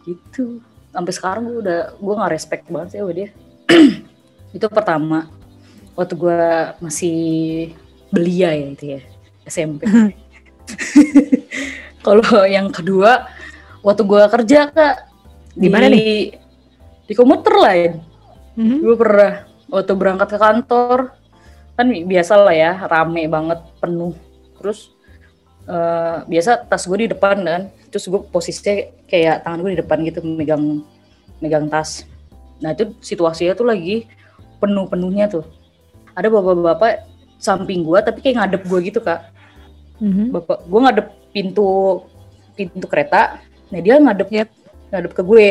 Gitu. 0.07 0.63
Sampai 0.95 1.13
sekarang 1.15 1.51
gue 1.51 1.59
udah 1.67 1.81
gue 1.99 2.15
nggak 2.15 2.33
respect 2.33 2.65
banget 2.71 2.89
sih 2.95 2.99
sama 3.03 3.13
dia. 3.13 3.29
Itu 4.57 4.67
pertama. 4.71 5.27
Waktu 5.99 6.15
gue 6.15 6.41
masih 6.79 7.19
belia 8.15 8.55
ya 8.55 8.67
itu 8.73 8.85
ya. 8.99 9.01
SMP 9.51 9.83
kalau 12.07 12.23
yang 12.47 12.71
kedua 12.71 13.27
waktu 13.83 14.03
gue 14.07 14.23
kerja 14.39 14.71
kak 14.71 14.97
Di 15.51 15.67
mana 15.67 15.91
nih? 15.91 16.39
Di 17.11 17.15
komuter 17.19 17.55
lain. 17.59 17.93
Mhm. 18.55 18.77
gue 18.83 18.97
pernah 18.99 19.33
waktu 19.71 19.93
berangkat 19.95 20.29
ke 20.31 20.39
kantor 20.39 20.99
kan 21.79 21.87
biasa 21.87 22.33
lah 22.39 22.55
ya 22.55 22.73
rame 22.87 23.27
banget 23.27 23.59
penuh. 23.83 24.15
Terus 24.63 24.95
eh, 25.67 26.17
biasa 26.31 26.71
tas 26.71 26.87
gue 26.87 26.99
di 27.07 27.09
depan 27.11 27.43
kan. 27.43 27.63
Terus 27.91 28.07
gue 28.07 28.21
posisinya 28.31 28.87
kayak 29.11 29.43
tangan 29.43 29.59
gue 29.67 29.71
di 29.75 29.81
depan 29.83 29.99
gitu 30.07 30.23
megang 30.23 30.87
megang 31.43 31.67
tas. 31.67 32.07
Nah 32.63 32.71
itu 32.77 32.95
situasinya 33.03 33.59
tuh 33.59 33.67
lagi 33.67 34.07
penuh-penuhnya 34.63 35.27
tuh. 35.27 35.43
Ada 36.15 36.31
bapak-bapak 36.31 37.11
samping 37.41 37.83
gue 37.83 37.99
tapi 38.05 38.23
kayak 38.23 38.37
ngadep 38.39 38.63
gue 38.71 38.79
gitu 38.87 39.01
kak. 39.03 39.27
Mhm. 39.99 40.31
bapak 40.31 40.59
gue 40.69 40.81
ngadep 40.85 41.07
pintu 41.35 41.69
pintu 42.55 42.87
kereta. 42.87 43.41
Nah 43.73 43.81
dia 43.83 43.99
ngadep 43.99 44.29
Yep. 44.31 44.49
ngadep 44.91 45.13
ke 45.15 45.23
gue 45.23 45.47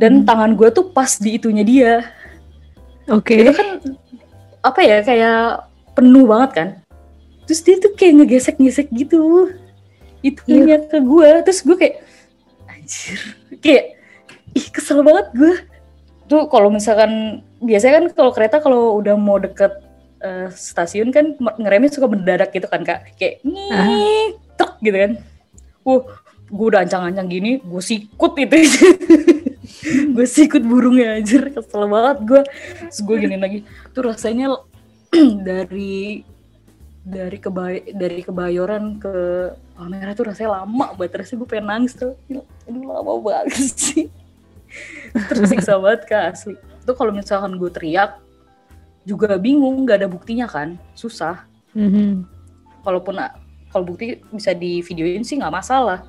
dan 0.00 0.24
Hmm. 0.24 0.26
tangan 0.26 0.56
gue 0.56 0.68
tuh 0.72 0.88
pas 0.88 1.12
di 1.20 1.36
itunya 1.36 1.60
dia. 1.60 1.92
Oke. 3.12 3.36
itu 3.36 3.52
kan 3.52 3.68
apa 4.64 4.80
ya 4.80 5.04
kayak 5.04 5.68
penuh 5.92 6.24
banget 6.24 6.50
kan. 6.56 6.68
Terus 7.44 7.60
dia 7.60 7.76
tuh 7.76 7.92
kayak 7.92 8.24
ngegesek-gesek 8.24 8.88
gitu. 8.96 9.52
Itu 10.24 10.40
Iya. 10.48 10.88
ke 10.88 10.98
gue 11.04 11.28
terus 11.44 11.60
gue 11.60 11.76
kayak 11.76 12.00
anjir. 12.64 13.18
Kayak 13.60 13.84
ih 14.56 14.66
kesel 14.72 15.04
banget 15.04 15.26
gue. 15.36 15.54
Tuh 16.30 16.48
kalau 16.48 16.72
misalkan 16.72 17.42
biasanya 17.60 18.00
kan 18.00 18.04
kalau 18.16 18.30
kereta 18.32 18.56
kalau 18.62 18.96
udah 18.96 19.20
mau 19.20 19.36
deket 19.36 19.74
eh, 20.20 20.52
stasiun 20.52 21.08
kan 21.12 21.32
ngeremnya 21.56 21.92
suka 21.92 22.06
mendadak 22.08 22.52
gitu 22.52 22.68
kan 22.68 22.84
kak. 22.86 23.16
Kayak 23.20 23.44
nih 23.44 24.36
truk 24.56 24.80
gitu 24.80 24.96
kan. 24.96 25.12
Uh 25.84 26.04
gue 26.50 26.66
udah 26.66 26.82
ancang-ancang 26.82 27.30
gini 27.30 27.62
gue 27.62 27.78
sikut 27.78 28.34
itu 28.34 28.58
gue 30.14 30.26
sikut 30.26 30.62
burungnya 30.64 31.20
anjir. 31.20 31.52
Kesel 31.52 31.84
banget 31.88 32.18
gue 32.24 32.42
terus 32.86 33.00
gue 33.00 33.16
gini 33.16 33.36
lagi. 33.40 33.58
Tuh 33.92 34.02
rasanya 34.04 34.56
dari 35.48 36.24
dari 37.00 37.38
kebay 37.40 37.96
dari 37.96 38.20
kebayoran 38.20 39.00
ke 39.00 39.14
kamera 39.74 40.12
tuh 40.12 40.24
rasanya 40.28 40.62
lama 40.62 40.86
banget. 40.96 41.24
Rasanya 41.24 41.38
gue 41.40 41.48
pengen 41.48 41.66
nangis 41.66 41.92
tuh. 41.96 42.14
Aduh 42.68 42.84
lama 42.84 43.12
banget 43.20 43.56
sih. 43.80 44.06
Tersiksa 45.12 45.80
banget 45.80 46.06
kak 46.06 46.24
asli. 46.36 46.54
Itu 46.56 46.92
kalau 46.94 47.10
misalkan 47.10 47.56
gue 47.56 47.70
teriak 47.72 48.20
juga 49.08 49.40
bingung 49.40 49.82
nggak 49.88 50.04
ada 50.04 50.08
buktinya 50.10 50.46
kan. 50.46 50.76
Susah. 50.94 51.48
Mhm. 51.70 52.26
kalaupun 52.82 53.14
kalau 53.70 53.84
bukti 53.86 54.18
bisa 54.34 54.50
di 54.50 54.82
videoin 54.82 55.22
sih 55.22 55.38
nggak 55.38 55.54
masalah. 55.54 56.02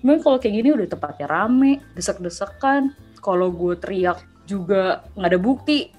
Cuman 0.00 0.18
kalau 0.18 0.40
kayak 0.40 0.54
gini 0.58 0.68
udah 0.72 0.88
tempatnya 0.88 1.26
rame 1.28 1.78
desek-desekan 1.94 2.90
kalau 3.22 3.54
gue 3.54 3.78
teriak 3.78 4.18
juga 4.44 5.06
nggak 5.14 5.30
ada 5.30 5.38
bukti 5.38 5.94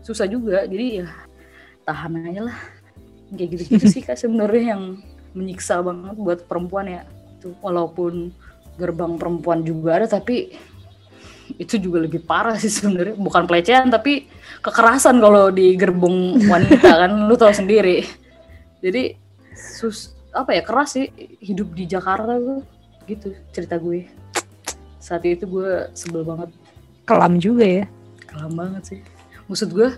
susah 0.00 0.24
juga. 0.24 0.64
Jadi 0.64 1.04
ya 1.04 1.08
tahan 1.84 2.24
aja 2.24 2.48
lah. 2.48 2.58
Kayak 3.28 3.48
gitu-gitu 3.54 3.86
sih 3.92 4.00
kak 4.00 4.16
sebenarnya 4.16 4.74
yang 4.74 4.82
menyiksa 5.36 5.84
banget 5.84 6.16
buat 6.16 6.38
perempuan 6.48 6.88
ya. 6.88 7.02
Tuh 7.44 7.52
walaupun 7.60 8.32
gerbang 8.80 9.20
perempuan 9.20 9.60
juga 9.60 10.00
ada 10.00 10.08
tapi 10.08 10.56
itu 11.60 11.76
juga 11.76 12.00
lebih 12.00 12.24
parah 12.24 12.56
sih 12.56 12.72
sebenarnya. 12.72 13.20
Bukan 13.20 13.44
pelecehan 13.44 13.92
tapi 13.92 14.24
kekerasan 14.64 15.20
kalau 15.20 15.52
di 15.52 15.76
gerbong 15.76 16.40
wanita 16.48 17.04
kan. 17.04 17.12
Lu 17.28 17.36
tahu 17.36 17.52
sendiri. 17.52 18.08
Jadi 18.80 19.12
sus 19.52 20.16
apa 20.32 20.56
ya 20.56 20.64
keras 20.64 20.96
sih 20.96 21.12
hidup 21.44 21.76
di 21.76 21.84
Jakarta 21.84 22.40
tuh. 22.40 22.64
Gitu 23.04 23.36
cerita 23.52 23.76
gue 23.76 24.08
saat 24.98 25.22
itu 25.24 25.46
gue 25.46 25.90
sebel 25.94 26.22
banget. 26.22 26.50
Kelam 27.08 27.40
juga 27.40 27.64
ya. 27.64 27.84
kelam 28.28 28.52
banget 28.54 28.82
sih. 28.84 29.00
Maksud 29.48 29.72
gue 29.72 29.88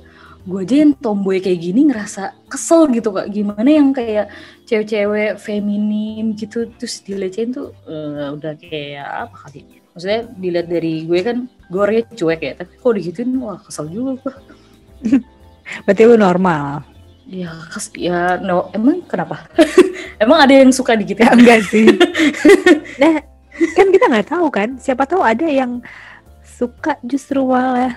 gue 0.41 0.61
aja 0.65 0.77
yang 0.81 0.97
tomboy 0.97 1.37
kayak 1.43 1.61
gini 1.61 1.91
ngerasa 1.91 2.33
kesel 2.47 2.87
gitu 2.95 3.11
kak. 3.11 3.29
Gimana 3.29 3.67
yang 3.67 3.91
kayak 3.91 4.31
cewek-cewek 4.71 5.37
feminim 5.43 6.33
gitu 6.39 6.71
terus 6.79 7.03
dilecehin 7.03 7.51
tuh 7.51 7.75
eh, 7.91 8.31
udah 8.31 8.55
kayak 8.57 9.29
apa 9.29 9.37
kali 9.49 9.81
maksudnya 9.91 10.23
dilihat 10.39 10.67
dari 10.71 11.03
gue 11.03 11.21
kan 11.21 11.37
gue 11.67 11.81
orangnya 11.83 12.07
cuek 12.15 12.41
ya 12.41 12.53
tapi 12.55 12.73
kok 12.79 12.95
digituin 12.95 13.31
wah 13.43 13.59
kesel 13.59 13.91
juga 13.91 14.13
gue. 14.23 14.35
Berarti 15.87 16.03
lu 16.07 16.17
normal. 16.19 16.83
ya 17.31 17.55
kes 17.71 17.95
ya 17.95 18.43
no 18.43 18.75
emang 18.75 19.07
kenapa? 19.07 19.47
Emang 20.23 20.37
ada 20.37 20.53
yang 20.53 20.69
suka 20.69 20.99
digituin? 20.99 21.25
Ya, 21.25 21.33
enggak 21.33 21.61
sih. 21.73 21.89
nah, 23.01 23.25
kan 23.77 23.87
kita 23.93 24.05
nggak 24.11 24.29
tahu 24.31 24.47
kan. 24.49 24.69
Siapa 24.81 25.05
tahu 25.05 25.23
ada 25.25 25.47
yang 25.47 25.81
suka 26.43 26.97
justru 27.05 27.45
malah 27.45 27.97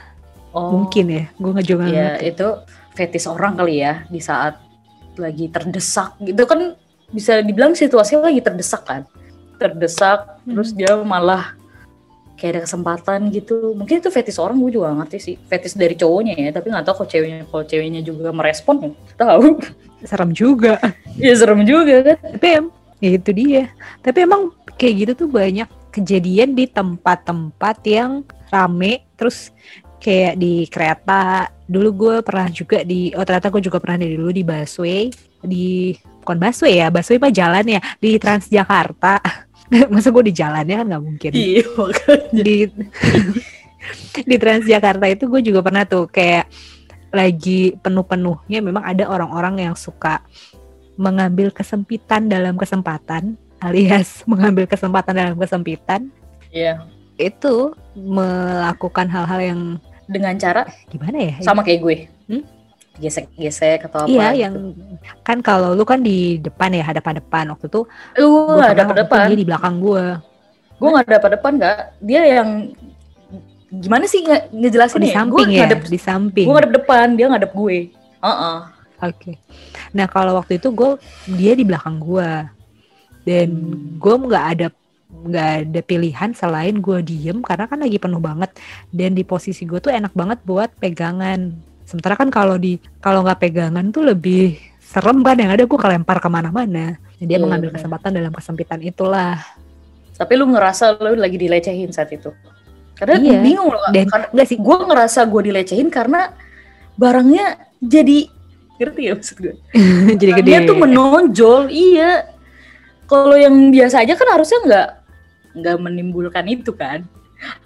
oh, 0.55 0.71
mungkin 0.83 1.05
ya. 1.09 1.25
Gue 1.35 1.51
nggak 1.55 1.67
juga 1.67 1.83
ya 1.89 2.17
itu 2.19 2.47
fetis 2.93 3.25
orang 3.25 3.57
kali 3.57 3.81
ya 3.81 4.05
di 4.07 4.21
saat 4.21 4.57
lagi 5.17 5.49
terdesak 5.49 6.17
gitu 6.21 6.45
kan 6.45 6.73
bisa 7.13 7.41
dibilang 7.45 7.77
situasinya 7.77 8.29
lagi 8.29 8.41
terdesak 8.41 8.81
kan 8.85 9.01
terdesak 9.61 10.41
Hmm. 10.43 10.57
terus 10.59 10.75
dia 10.75 10.91
malah 11.05 11.55
kayak 12.35 12.57
ada 12.57 12.61
kesempatan 12.67 13.31
gitu 13.31 13.71
mungkin 13.77 14.01
itu 14.03 14.09
fetis 14.11 14.35
orang 14.35 14.59
gue 14.59 14.75
juga 14.75 14.91
gak 14.91 14.97
ngerti 15.05 15.17
sih 15.21 15.35
fetis 15.47 15.77
dari 15.77 15.95
cowoknya 15.95 16.33
ya 16.35 16.49
tapi 16.51 16.67
nggak 16.73 16.83
tahu 16.83 16.95
kalau 16.99 17.09
ceweknya 17.13 17.39
kalau 17.47 17.63
ceweknya 17.63 18.01
juga 18.03 18.29
merespon 18.35 18.75
ya 18.81 18.89
tahu 19.15 19.61
Serem 20.03 20.35
juga. 20.35 20.75
ya 21.15 21.31
serem 21.31 21.63
juga 21.63 22.03
kan 22.03 22.17
Tapi 22.35 22.47
ya 23.03 23.11
itu 23.19 23.31
dia. 23.35 23.63
Tapi 23.99 24.23
emang 24.23 24.55
kayak 24.79 24.93
gitu 25.03 25.11
tuh 25.25 25.29
banyak 25.29 25.67
kejadian 25.91 26.55
di 26.55 26.71
tempat-tempat 26.71 27.77
yang 27.83 28.23
rame. 28.47 29.03
Terus 29.19 29.51
kayak 29.99 30.39
di 30.39 30.63
kereta. 30.71 31.51
Dulu 31.67 31.89
gue 31.91 32.15
pernah 32.23 32.47
juga 32.47 32.87
di, 32.87 33.11
oh 33.11 33.23
ternyata 33.27 33.51
gue 33.51 33.61
juga 33.63 33.83
pernah 33.83 33.99
di 33.99 34.15
dulu 34.15 34.31
di 34.31 34.43
busway. 34.47 35.11
Di, 35.43 35.91
bukan 36.23 36.37
busway 36.39 36.79
ya, 36.79 36.87
busway 36.87 37.19
mah 37.19 37.33
jalan 37.35 37.65
ya. 37.67 37.81
Di 37.99 38.15
Transjakarta. 38.15 39.19
Masa 39.91 40.07
gue 40.07 40.23
di 40.31 40.33
jalannya 40.35 40.75
kan 40.79 40.85
nggak 40.87 41.03
mungkin. 41.03 41.31
iya 41.35 41.63
makanya 41.75 42.41
di 42.45 42.57
di 44.29 44.35
Transjakarta 44.39 45.05
itu 45.11 45.27
gue 45.27 45.41
juga 45.43 45.59
pernah 45.59 45.83
tuh 45.83 46.07
kayak 46.07 46.47
lagi 47.13 47.77
penuh-penuhnya 47.77 48.59
memang 48.65 48.81
ada 48.81 49.05
orang-orang 49.05 49.69
yang 49.69 49.75
suka 49.77 50.25
mengambil 50.99 51.49
kesempitan 51.49 52.29
dalam 52.29 52.55
kesempatan 52.55 53.35
alias 53.63 54.21
mengambil 54.31 54.67
kesempatan 54.67 55.13
dalam 55.15 55.35
kesempitan 55.39 56.11
iya. 56.53 56.83
itu 57.17 57.73
melakukan 57.95 59.07
hal-hal 59.09 59.39
yang 59.41 59.61
dengan 60.05 60.35
cara 60.35 60.67
gimana 60.91 61.17
ya? 61.31 61.33
sama 61.41 61.63
kayak 61.63 61.79
gue. 61.81 61.97
Hmm? 62.29 62.43
gesek-gesek 62.93 63.89
atau 63.89 64.05
apa 64.05 64.09
Iya, 64.13 64.27
gitu. 64.29 64.41
yang 64.45 64.53
kan 65.25 65.41
kalau 65.41 65.73
lu 65.73 65.81
kan 65.81 66.05
di 66.05 66.37
depan 66.37 66.69
ya 66.77 66.85
hadap-hadapan 66.85 67.49
waktu 67.49 67.65
itu 67.65 67.89
lu 68.21 68.27
gue 68.29 68.53
nggak 68.53 68.53
pernah 68.53 68.69
dapet 68.69 68.77
waktu 68.77 68.93
itu 68.93 69.01
depan. 69.09 69.25
dia 69.25 69.37
di 69.41 69.47
belakang 69.49 69.75
gue 69.81 70.05
gue 70.83 70.89
nggak 70.91 71.07
dapat 71.15 71.31
depan 71.39 71.51
nggak. 71.55 71.79
Dia 72.03 72.21
yang 72.27 72.49
gimana 73.73 74.05
sih 74.05 74.21
nge 74.21 74.53
ngejelasin 74.53 75.01
di 75.01 75.09
ya 75.09 75.15
samping 75.23 75.49
ya? 75.49 75.59
ngadep 75.65 75.81
di 75.89 75.99
samping. 75.99 76.45
gue 76.45 76.53
ngadep 76.53 76.73
depan 76.83 77.05
dia 77.15 77.25
ngadep 77.31 77.51
gue. 77.55 77.77
Heeh. 78.19 78.57
Oke. 79.03 79.35
Nah 79.91 80.07
kalau 80.07 80.35
waktu 80.35 80.57
itu 80.57 80.69
gue 80.69 80.95
dia 81.29 81.53
di 81.53 81.61
belakang 81.61 81.99
gue 81.99 82.29
dan 83.23 83.47
Hmm. 83.49 83.97
gue 83.97 84.15
nggak 84.21 84.45
ada 84.49 84.67
nggak 85.13 85.49
ada 85.61 85.81
pilihan 85.81 86.29
selain 86.31 86.75
gue 86.75 86.99
diem 87.01 87.37
karena 87.39 87.63
kan 87.63 87.77
lagi 87.77 87.95
penuh 87.95 88.17
banget 88.17 88.49
dan 88.89 89.11
di 89.11 89.21
posisi 89.21 89.63
gue 89.63 89.77
tuh 89.77 89.91
enak 89.91 90.11
banget 90.11 90.39
buat 90.41 90.71
pegangan. 90.73 91.53
Sementara 91.83 92.15
kan 92.15 92.27
kalau 92.27 92.55
di 92.55 92.75
kalau 92.97 93.21
nggak 93.21 93.39
pegangan 93.39 93.85
tuh 93.89 94.03
lebih 94.05 94.55
serem 94.79 95.19
kan 95.19 95.35
yang 95.35 95.49
ada 95.49 95.63
gue 95.63 95.75
kelempar 95.77 96.17
ke 96.17 96.27
mana-mana. 96.27 96.95
Nah, 96.95 97.21
dia 97.21 97.37
Iya, 97.37 97.39
mengambil 97.39 97.69
benar. 97.69 97.77
kesempatan 97.77 98.09
dalam 98.11 98.31
kesempitan 98.31 98.79
itulah. 98.81 99.37
tapi 100.13 100.37
lu 100.37 100.45
ngerasa 100.45 101.01
lu 101.01 101.17
lagi 101.17 101.35
dilecehin 101.35 101.89
saat 101.89 102.13
itu 102.13 102.29
karena 102.93 103.17
Iya. 103.17 103.41
bingung 103.41 103.65
loh 103.65 103.81
Dan 103.89 104.05
karena 104.05 104.29
enggak 104.29 104.45
sih 104.45 104.57
gue 104.57 104.77
ngerasa 104.77 105.25
gue 105.25 105.41
dilecehin 105.43 105.89
karena 105.89 106.29
barangnya 106.93 107.45
jadi 107.81 108.29
ngerti 108.81 109.01
ya 109.05 109.13
maksud 109.13 109.37
gue 109.37 109.53
jadi 110.21 110.31
gede. 110.37 110.49
Barangnya 110.49 110.69
tuh 110.69 110.77
menonjol 110.77 111.61
iya 111.69 112.11
kalau 113.05 113.35
yang 113.37 113.53
biasa 113.69 114.01
aja 114.01 114.17
kan 114.17 114.29
harusnya 114.33 114.59
nggak 114.65 114.89
nggak 115.53 115.77
menimbulkan 115.77 116.45
itu 116.49 116.73
kan 116.73 117.05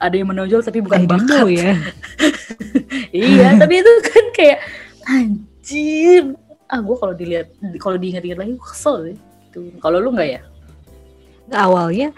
ada 0.02 0.16
yang 0.18 0.28
menonjol 0.28 0.66
tapi 0.66 0.82
bukan 0.82 1.06
I 1.06 1.08
don't 1.08 1.24
bakat 1.24 1.30
know 1.30 1.48
ya. 1.48 1.72
iya 3.14 3.54
tapi 3.56 3.80
itu 3.80 3.92
kan 4.10 4.26
kayak 4.34 4.60
anjir 5.08 6.36
ah 6.68 6.80
gue 6.84 6.96
kalau 7.00 7.14
dilihat 7.16 7.48
kalau 7.80 7.96
diingat-ingat 7.96 8.40
lagi 8.44 8.54
kesel 8.60 9.16
Tuh. 9.56 9.72
kalau 9.80 10.04
lu 10.04 10.12
nggak 10.12 10.30
ya 10.36 10.42
awalnya 11.56 12.12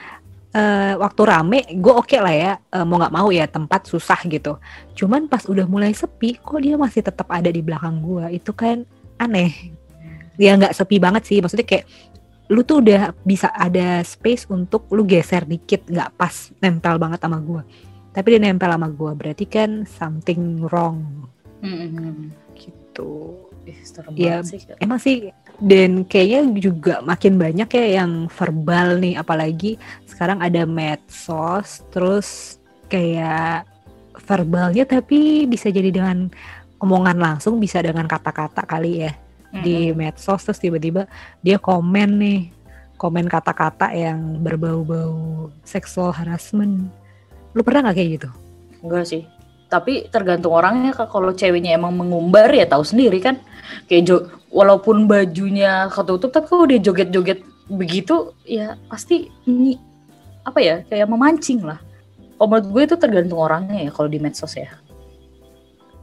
eh, 0.54 0.94
waktu 0.98 1.22
rame 1.26 1.60
gue 1.74 1.94
oke 1.94 2.18
lah 2.20 2.36
ya. 2.36 2.54
Eh, 2.72 2.86
mau 2.86 2.98
nggak 3.02 3.14
mau 3.14 3.28
ya 3.30 3.46
tempat 3.50 3.86
susah 3.90 4.20
gitu. 4.30 4.58
Cuman 4.96 5.26
pas 5.30 5.44
udah 5.46 5.66
mulai 5.66 5.94
sepi 5.94 6.38
kok 6.40 6.60
dia 6.62 6.76
masih 6.78 7.02
tetap 7.02 7.28
ada 7.30 7.50
di 7.50 7.62
belakang 7.62 8.02
gue 8.02 8.40
itu 8.40 8.52
kan 8.54 8.86
aneh. 9.20 9.74
Ya 10.40 10.56
nggak 10.56 10.76
sepi 10.76 10.98
banget 10.98 11.28
sih. 11.28 11.40
Maksudnya 11.44 11.68
kayak 11.68 11.86
lu 12.50 12.66
tuh 12.66 12.82
udah 12.82 13.14
bisa 13.22 13.54
ada 13.54 14.02
space 14.02 14.50
untuk 14.50 14.90
lu 14.94 15.06
geser 15.06 15.46
dikit. 15.46 15.86
Nggak 15.90 16.10
pas 16.18 16.54
nempel 16.62 16.96
banget 16.98 17.20
sama 17.22 17.40
gue 17.42 17.64
tapi 18.10 18.36
dia 18.36 18.42
nempel 18.42 18.74
sama 18.74 18.90
gue 18.90 19.12
berarti 19.14 19.46
kan 19.46 19.86
something 19.86 20.66
wrong. 20.66 21.30
Hmm, 21.60 22.32
gitu 22.56 23.49
Ih, 23.70 23.78
serem 23.86 24.12
banget 24.14 24.46
sih. 24.50 24.60
Emang 24.82 25.00
sih. 25.00 25.30
Dan 25.60 26.08
kayaknya 26.08 26.42
juga 26.58 26.94
makin 27.06 27.38
banyak 27.38 27.70
ya 27.70 27.86
yang 28.02 28.26
verbal 28.32 28.98
nih. 28.98 29.16
Apalagi 29.20 29.78
sekarang 30.10 30.42
ada 30.42 30.66
medsos 30.66 31.86
terus 31.94 32.58
kayak 32.90 33.70
verbalnya 34.26 34.84
tapi 34.84 35.46
bisa 35.46 35.70
jadi 35.70 35.94
dengan 35.94 36.28
omongan 36.82 37.18
langsung 37.22 37.62
bisa 37.62 37.80
dengan 37.86 38.10
kata-kata 38.10 38.66
kali 38.66 39.06
ya. 39.06 39.14
Di 39.50 39.94
medsos 39.94 40.46
terus 40.46 40.62
tiba-tiba 40.62 41.06
dia 41.46 41.62
komen 41.62 42.10
nih. 42.18 42.42
Komen 43.00 43.32
kata-kata 43.32 43.96
yang 43.96 44.44
berbau-bau 44.44 45.48
seksual 45.64 46.12
harassment. 46.12 46.92
Lu 47.56 47.64
pernah 47.64 47.88
nggak 47.88 47.96
kayak 47.96 48.10
gitu? 48.20 48.30
Enggak 48.84 49.06
sih 49.08 49.39
tapi 49.70 50.10
tergantung 50.10 50.52
orangnya 50.58 50.92
Kak. 50.98 51.14
kalau 51.14 51.32
ceweknya 51.32 51.78
emang 51.78 51.94
mengumbar 51.94 52.50
ya 52.50 52.66
tahu 52.66 52.82
sendiri 52.82 53.22
kan 53.22 53.38
kayak 53.86 54.04
jo 54.10 54.16
walaupun 54.50 55.06
bajunya 55.06 55.88
ketutup 55.94 56.34
tapi 56.34 56.46
kalau 56.50 56.66
dia 56.66 56.82
joget-joget 56.82 57.46
begitu 57.70 58.34
ya 58.50 58.76
pasti 58.90 59.30
ini 59.46 59.78
apa 60.42 60.60
ya 60.60 60.76
kayak 60.90 61.06
memancing 61.06 61.62
lah 61.62 61.78
kalau 62.42 62.50
menurut 62.50 62.68
gue 62.74 62.84
itu 62.90 62.96
tergantung 62.98 63.40
orangnya 63.40 63.88
ya 63.88 63.92
kalau 63.94 64.10
di 64.10 64.18
medsos 64.18 64.58
ya 64.58 64.74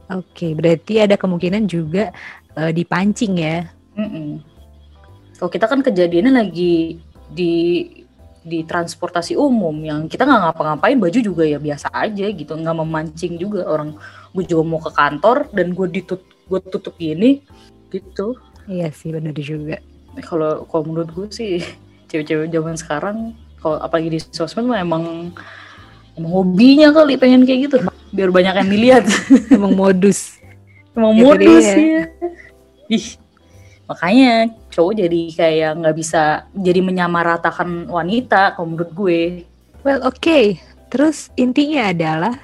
oke 0.07 0.47
berarti 0.55 1.03
ada 1.03 1.19
kemungkinan 1.19 1.67
juga 1.67 2.15
eh, 2.55 2.71
dipancing 2.71 3.35
ya 3.35 3.67
Mm-mm. 3.97 4.57
Kalau 5.37 5.49
kita 5.53 5.65
kan 5.69 5.85
kejadiannya 5.85 6.33
lagi 6.33 6.97
di 7.29 7.53
di 8.47 8.63
transportasi 8.63 9.35
umum 9.35 9.75
yang 9.83 10.07
kita 10.07 10.23
nggak 10.23 10.41
ngapa-ngapain 10.47 10.95
baju 10.95 11.19
juga 11.19 11.43
ya 11.43 11.59
biasa 11.59 11.91
aja 11.91 12.25
gitu 12.31 12.55
nggak 12.55 12.77
memancing 12.79 13.35
juga 13.35 13.67
orang. 13.67 13.99
Gue 14.31 14.47
juga 14.47 14.63
mau 14.63 14.79
ke 14.79 14.91
kantor 14.95 15.51
dan 15.51 15.75
gue 15.75 15.87
ditut 15.91 16.21
gue 16.47 16.59
tutup 16.71 16.95
gini 16.95 17.43
gitu. 17.91 18.39
Iya 18.71 18.87
sih 18.95 19.11
benar 19.11 19.35
juga. 19.35 19.83
Kalau 20.23 20.63
kalau 20.71 20.83
menurut 20.87 21.09
gue 21.11 21.27
sih 21.29 21.59
cewek-cewek 22.07 22.47
zaman 22.49 22.75
sekarang 22.79 23.17
kalau 23.59 23.77
apalagi 23.83 24.15
di 24.15 24.19
sosmed 24.31 24.65
mah 24.65 24.79
emang 24.79 25.35
emang 26.15 26.31
hobinya 26.31 26.95
kali 26.95 27.19
pengen 27.19 27.43
kayak 27.43 27.67
gitu. 27.67 27.77
Biar 28.15 28.31
banyak 28.31 28.55
yang 28.63 28.69
dilihat. 28.71 29.03
Emang 29.51 29.75
modus. 29.75 30.39
Emang 30.95 31.11
Itu 31.13 31.27
modus 31.27 31.65
dia. 31.67 31.75
ya 31.75 32.03
ih 32.87 33.19
makanya 33.87 34.51
cowok 34.77 34.93
jadi 34.95 35.21
kayak 35.33 35.71
nggak 35.81 35.95
bisa 35.97 36.23
jadi 36.53 36.79
menyamaratakan 36.79 37.89
wanita 37.89 38.53
kalau 38.53 38.69
menurut 38.69 38.91
gue. 38.93 39.21
Well 39.81 40.05
oke 40.05 40.61
terus 40.87 41.33
intinya 41.33 41.89
adalah 41.89 42.37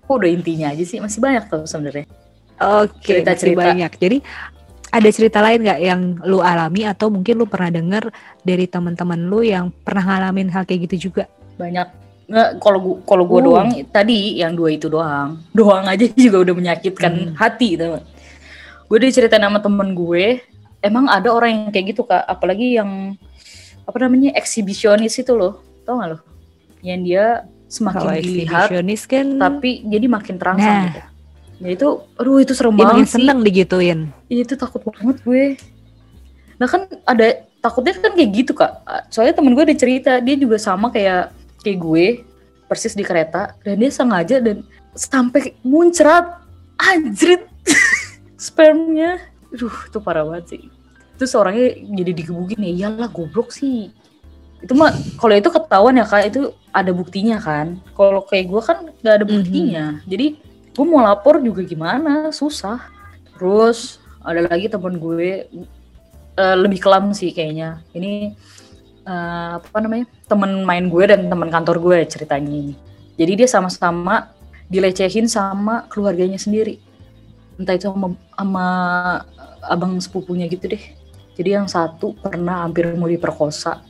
kok 0.00 0.16
udah 0.16 0.30
intinya 0.30 0.72
aja 0.72 0.80
sih? 0.82 0.98
Masih 0.98 1.20
banyak 1.20 1.44
tuh 1.46 1.68
sebenarnya. 1.68 2.08
Oke 2.56 2.96
masih 2.96 3.20
Cerita-cerita. 3.20 3.60
banyak. 3.60 3.92
Jadi 4.00 4.18
ada 4.88 5.08
cerita 5.10 5.38
lain 5.42 5.60
nggak 5.60 5.80
yang 5.82 6.00
lu 6.24 6.38
alami 6.40 6.86
atau 6.86 7.10
mungkin 7.10 7.34
lu 7.36 7.44
pernah 7.44 7.68
denger 7.68 8.08
dari 8.40 8.64
teman-teman 8.64 9.20
lu 9.20 9.44
yang 9.44 9.68
pernah 9.68 10.00
ngalamin 10.06 10.48
hal 10.48 10.64
kayak 10.64 10.88
gitu 10.88 11.12
juga? 11.12 11.28
Banyak. 11.60 11.88
Nggak 12.24 12.48
kalau 12.56 12.78
gua 12.80 12.96
kalau 13.04 13.24
gua 13.28 13.38
Oh. 13.38 13.44
doang 13.52 13.68
tadi 13.92 14.40
yang 14.40 14.56
dua 14.56 14.72
itu 14.72 14.88
doang. 14.88 15.36
Doang 15.52 15.84
aja 15.84 16.08
juga 16.16 16.40
udah 16.40 16.54
menyakitkan 16.56 17.12
Hmm. 17.12 17.36
hati 17.36 17.76
gitu 17.76 18.00
gue 18.84 18.98
diceritain 19.00 19.40
sama 19.40 19.58
temen 19.58 19.96
gue 19.96 20.44
emang 20.84 21.08
ada 21.08 21.32
orang 21.32 21.50
yang 21.50 21.64
kayak 21.72 21.96
gitu 21.96 22.04
kak 22.04 22.20
apalagi 22.28 22.76
yang 22.76 23.16
apa 23.88 23.96
namanya 24.04 24.36
eksibisionis 24.36 25.16
itu 25.16 25.32
loh 25.32 25.64
tau 25.88 25.96
gak 25.96 26.08
lo 26.12 26.18
yang 26.84 27.00
dia 27.00 27.48
semakin 27.68 27.96
kalau 27.96 28.12
dilihat 28.20 28.68
kan 29.08 29.26
tapi 29.40 29.80
jadi 29.88 30.06
makin 30.06 30.36
terangsang 30.36 30.68
Nah. 30.68 30.86
gitu 30.92 31.00
ya 31.54 31.68
itu 31.70 31.88
aduh 32.18 32.38
itu 32.42 32.52
serem 32.52 32.74
dia 32.76 32.84
banget 32.84 33.06
sih 33.08 33.14
seneng 33.16 33.38
digituin 33.40 34.00
Iya 34.28 34.42
itu 34.42 34.54
takut 34.58 34.82
banget 34.82 35.22
gue. 35.22 35.44
Nah 36.58 36.66
kan 36.66 36.90
ada 37.06 37.26
takutnya 37.62 37.94
kan 37.94 38.12
kayak 38.12 38.30
gitu 38.34 38.52
kak. 38.58 38.82
Soalnya 39.08 39.38
temen 39.38 39.54
gue 39.54 39.62
ada 39.62 39.76
cerita 39.78 40.18
dia 40.18 40.34
juga 40.34 40.58
sama 40.58 40.90
kayak 40.90 41.30
kayak 41.62 41.78
gue 41.78 42.06
persis 42.66 42.98
di 42.98 43.06
kereta 43.06 43.54
dan 43.62 43.78
dia 43.78 43.90
sengaja 43.94 44.42
dan 44.42 44.66
sampai 44.98 45.54
muncrat 45.62 46.42
anjrit 46.74 47.46
spermnya. 48.36 49.22
Aduh 49.54 49.72
itu 49.86 49.98
parah 50.02 50.26
banget 50.26 50.58
sih. 50.58 50.62
Terus 51.14 51.32
orangnya 51.34 51.78
jadi 51.78 52.12
digebukin 52.12 52.58
ya 52.58 52.70
iyalah 52.74 53.08
goblok 53.08 53.54
sih. 53.54 53.90
Itu 54.58 54.72
mah 54.74 54.90
kalau 55.20 55.34
itu 55.36 55.48
ketahuan 55.48 56.00
ya 56.00 56.06
kak 56.08 56.32
itu 56.32 56.42
ada 56.72 56.90
buktinya 56.90 57.38
kan. 57.38 57.78
Kalau 57.92 58.24
kayak 58.26 58.46
gue 58.50 58.60
kan 58.64 58.78
nggak 58.98 59.14
ada 59.14 59.26
Mhm. 59.26 59.32
buktinya. 59.32 59.84
Jadi 60.04 60.26
gue 60.74 60.84
mau 60.84 61.04
lapor 61.04 61.38
juga 61.38 61.62
gimana 61.62 62.34
susah. 62.34 62.82
Terus 63.36 64.00
ada 64.24 64.42
lagi 64.48 64.66
temen 64.66 64.98
gue 64.98 65.46
eh, 66.34 66.56
lebih 66.58 66.82
kelam 66.82 67.14
sih 67.14 67.30
kayaknya. 67.30 67.78
Ini 67.94 68.34
eh, 69.04 69.50
apa 69.60 69.78
namanya 69.78 70.08
temen 70.26 70.64
main 70.64 70.88
gue 70.88 71.04
dan 71.06 71.28
temen 71.28 71.46
kantor 71.46 71.76
gue 71.78 71.98
ceritanya 72.10 72.50
ini. 72.50 72.74
Jadi 73.14 73.32
dia 73.38 73.46
sama-sama 73.46 74.34
dilecehin 74.66 75.30
sama 75.30 75.86
keluarganya 75.86 76.40
sendiri. 76.40 76.80
Entah 77.54 77.78
itu 77.78 77.86
sama, 77.86 78.18
sama 78.34 78.66
abang 79.62 79.94
sepupunya 80.02 80.50
gitu 80.50 80.66
deh. 80.66 80.82
Jadi 81.34 81.50
yang 81.50 81.66
satu 81.66 82.14
pernah 82.14 82.62
hampir 82.62 82.90
mau 82.94 83.10
diperkosa 83.10 83.82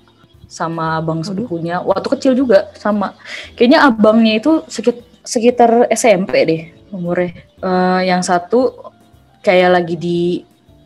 sama 0.48 1.00
abang 1.00 1.20
sepupunya. 1.20 1.80
Waktu 1.80 2.08
kecil 2.16 2.32
juga 2.32 2.72
sama. 2.76 3.12
Kayaknya 3.56 3.84
abangnya 3.84 4.32
itu 4.40 4.64
sekit- 4.68 5.04
sekitar 5.24 5.88
SMP 5.92 6.32
deh 6.44 6.62
umurnya. 6.88 7.32
Eh, 7.60 8.00
yang 8.08 8.20
satu 8.24 8.92
kayak 9.40 9.70
lagi 9.80 9.96
di 9.96 10.20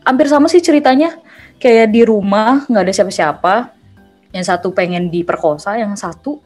hampir 0.03 0.27
sama 0.27 0.47
sih 0.51 0.59
ceritanya. 0.59 1.15
Kayak 1.59 1.91
di 1.91 2.01
rumah 2.07 2.63
nggak 2.67 2.83
ada 2.87 2.93
siapa-siapa. 2.95 3.53
Yang 4.31 4.45
satu 4.51 4.71
pengen 4.71 5.09
diperkosa 5.09 5.75
yang 5.79 5.95
satu 5.95 6.39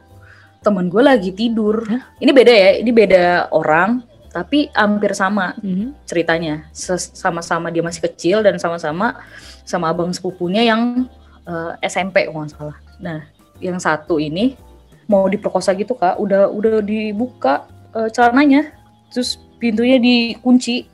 temen 0.64 0.88
gue 0.88 1.02
lagi 1.04 1.30
tidur. 1.30 1.84
Ini 2.18 2.30
beda 2.32 2.52
ya 2.52 2.70
ini 2.80 2.90
beda 2.90 3.52
orang 3.52 4.00
tapi 4.32 4.66
hampir 4.74 5.14
sama 5.14 5.54
Mhm. 5.62 6.08
ceritanya. 6.08 6.66
Ses- 6.74 7.14
sama-sama 7.14 7.70
dia 7.70 7.84
masih 7.84 8.02
kecil 8.02 8.42
dan 8.42 8.58
sama-sama 8.58 9.14
sama 9.64 9.90
abang 9.90 10.12
sepupunya 10.12 10.62
yang 10.64 11.08
eh, 11.48 11.72
SMP 11.84 12.28
kalau 12.28 12.44
nggak 12.44 12.52
salah. 12.52 12.76
Nah 13.00 13.18
yang 13.58 13.80
satu 13.80 14.20
ini 14.20 14.56
mau 15.08 15.26
diperkosa 15.28 15.72
gitu 15.76 15.96
kak. 15.96 16.20
Udah 16.20 16.48
udah 16.48 16.80
dibuka 16.84 17.68
eh, 17.96 18.08
celananya. 18.12 18.72
Terus 19.12 19.40
pintunya 19.58 19.96
dikunci. 19.96 20.92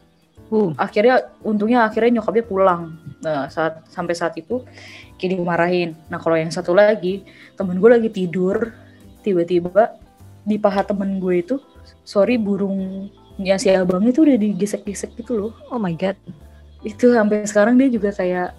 Uh, 0.51 0.75
akhirnya 0.75 1.31
untungnya 1.47 1.87
akhirnya 1.87 2.19
nyokapnya 2.19 2.43
pulang. 2.43 2.99
Nah 3.23 3.47
saat 3.47 3.87
sampai 3.87 4.19
saat 4.19 4.35
itu 4.35 4.67
kayak 5.15 5.39
dimarahin. 5.39 5.95
Nah 6.11 6.19
kalau 6.19 6.35
yang 6.35 6.51
satu 6.51 6.75
lagi 6.75 7.23
temen 7.55 7.79
gue 7.79 7.91
lagi 7.91 8.11
tidur. 8.11 8.75
Tiba-tiba 9.23 9.95
di 10.43 10.59
paha 10.59 10.83
temen 10.83 11.23
gue 11.23 11.39
itu 11.39 11.63
sorry 12.03 12.35
burungnya 12.35 13.61
si 13.63 13.71
abang 13.71 14.03
itu 14.03 14.27
udah 14.27 14.35
digesek-gesek 14.35 15.15
gitu 15.23 15.39
loh. 15.39 15.53
Oh 15.71 15.79
my 15.79 15.95
god. 15.95 16.19
itu 16.81 17.13
sampai 17.13 17.45
sekarang 17.45 17.77
dia 17.77 17.93
juga 17.93 18.09
kayak 18.09 18.57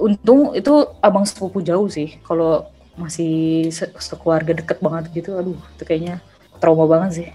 untung 0.00 0.52
itu 0.56 0.72
abang 0.98 1.24
sepupu 1.26 1.60
jauh 1.60 1.86
sih. 1.90 2.18
Kalau 2.26 2.68
masih 2.94 3.68
se- 3.74 3.90
sekeluarga 3.98 4.54
deket 4.54 4.78
banget 4.78 5.10
gitu 5.10 5.34
aduh 5.34 5.58
itu 5.74 5.82
kayaknya 5.82 6.22
trauma 6.62 6.86
banget 6.86 7.10
sih. 7.12 7.28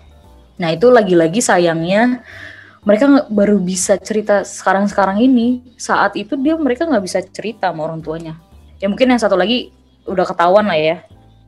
Nah 0.56 0.72
itu 0.72 0.88
lagi-lagi 0.88 1.43
sayangnya 1.43 2.24
mereka 2.88 3.28
baru 3.28 3.60
bisa 3.60 4.00
cerita 4.00 4.48
sekarang-sekarang 4.48 5.19
ini. 5.19 5.76
Saat 5.76 6.15
itu 6.15 6.39
dia 6.39 6.56
mereka 6.56 6.88
nggak 6.88 7.04
bisa 7.04 7.19
cerita 7.24 7.72
sama 7.72 7.88
orang 7.88 8.00
tuanya. 8.00 8.39
Ya 8.80 8.88
mungkin 8.88 9.12
yang 9.12 9.19
satu 9.19 9.36
lagi 9.36 9.76
udah 10.08 10.24
ketahuan 10.24 10.67
lah 10.67 10.80
ya. 10.80 11.04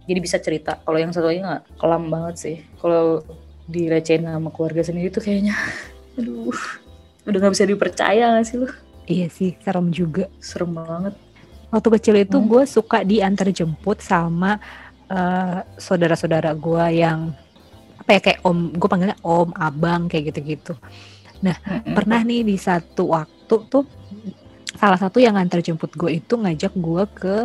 Jadi 0.08 0.20
bisa 0.20 0.38
cerita. 0.44 0.76
Kalau 0.84 1.00
yang 1.00 1.16
satu 1.16 1.32
lagi 1.32 1.40
nggak 1.40 1.80
kelam 1.80 2.12
banget 2.12 2.36
sih. 2.36 2.58
Kalau 2.84 3.24
direcehin 3.72 4.28
sama 4.28 4.52
keluarga 4.52 4.84
sendiri 4.84 5.08
tuh 5.08 5.24
kayaknya 5.24 5.56
aduh 6.20 6.52
udah 7.24 7.38
nggak 7.40 7.54
bisa 7.56 7.66
dipercaya 7.70 8.36
gak 8.36 8.46
sih 8.46 8.60
lu 8.60 8.68
Iya 9.12 9.28
sih, 9.28 9.60
serem 9.60 9.92
juga. 9.92 10.32
serem 10.40 10.72
banget 10.72 11.16
Waktu 11.72 11.88
kecil 12.00 12.16
itu 12.20 12.36
Hmm. 12.36 12.48
gue 12.52 12.64
suka 12.68 13.04
diantar 13.04 13.48
jemput 13.52 14.00
sama 14.04 14.60
eh, 15.12 15.60
saudara-saudara 15.76 16.56
gue 16.56 16.86
yang 17.04 17.36
apa 18.00 18.10
ya 18.16 18.20
kayak 18.24 18.40
om, 18.48 18.72
gue 18.72 18.88
panggilnya 18.88 19.20
om, 19.24 19.52
abang 19.56 20.08
kayak 20.08 20.32
gitu-gitu. 20.32 20.74
Mm-mm. 21.44 21.96
Pernah 21.96 22.22
nih 22.24 22.48
di 22.48 22.56
satu 22.56 23.12
waktu 23.12 23.56
tuh 23.68 23.84
salah 24.80 24.96
satu 24.96 25.20
yang 25.20 25.36
antar 25.36 25.60
jemput 25.60 25.92
gue 25.96 26.16
itu 26.16 26.34
ngajak 26.40 26.72
gue 26.76 27.04
ke 27.12 27.36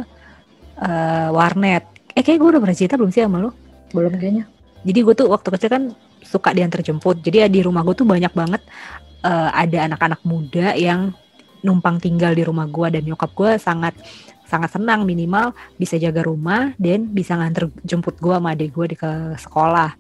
eh, 0.78 1.28
warnet. 1.34 1.84
Eh 2.14 2.22
kayak 2.22 2.38
gue 2.38 2.48
udah 2.54 2.62
pernah 2.62 2.76
cerita 2.76 2.94
belum 2.98 3.10
sih 3.10 3.22
sama 3.26 3.42
lo? 3.42 3.50
belum 3.94 4.18
kayaknya 4.18 4.44
Jadi 4.82 4.98
gue 5.02 5.14
tuh 5.14 5.26
waktu 5.30 5.48
kecil 5.54 5.70
kan 5.70 5.82
suka 6.22 6.50
diantar 6.54 6.82
jemput. 6.82 7.22
Jadi 7.22 7.36
ya 7.42 7.48
di 7.50 7.60
rumah 7.62 7.82
gue 7.86 7.94
tuh 7.94 8.06
banyak 8.06 8.30
banget 8.34 8.62
eh, 9.26 9.50
ada 9.54 9.78
anak-anak 9.90 10.20
muda 10.26 10.74
yang 10.78 11.14
numpang 11.64 12.00
tinggal 12.00 12.32
di 12.36 12.42
rumah 12.44 12.66
gue 12.68 12.98
dan 12.98 13.02
nyokap 13.04 13.32
gue 13.32 13.50
sangat 13.56 13.94
sangat 14.46 14.78
senang 14.78 15.02
minimal 15.02 15.50
bisa 15.74 15.98
jaga 15.98 16.22
rumah 16.22 16.70
dan 16.78 17.10
bisa 17.10 17.34
nganter 17.34 17.68
jemput 17.82 18.14
gue 18.22 18.34
sama 18.34 18.54
adik 18.54 18.70
gue 18.72 18.94
di 18.94 18.96
ke 18.96 19.34
sekolah. 19.36 19.90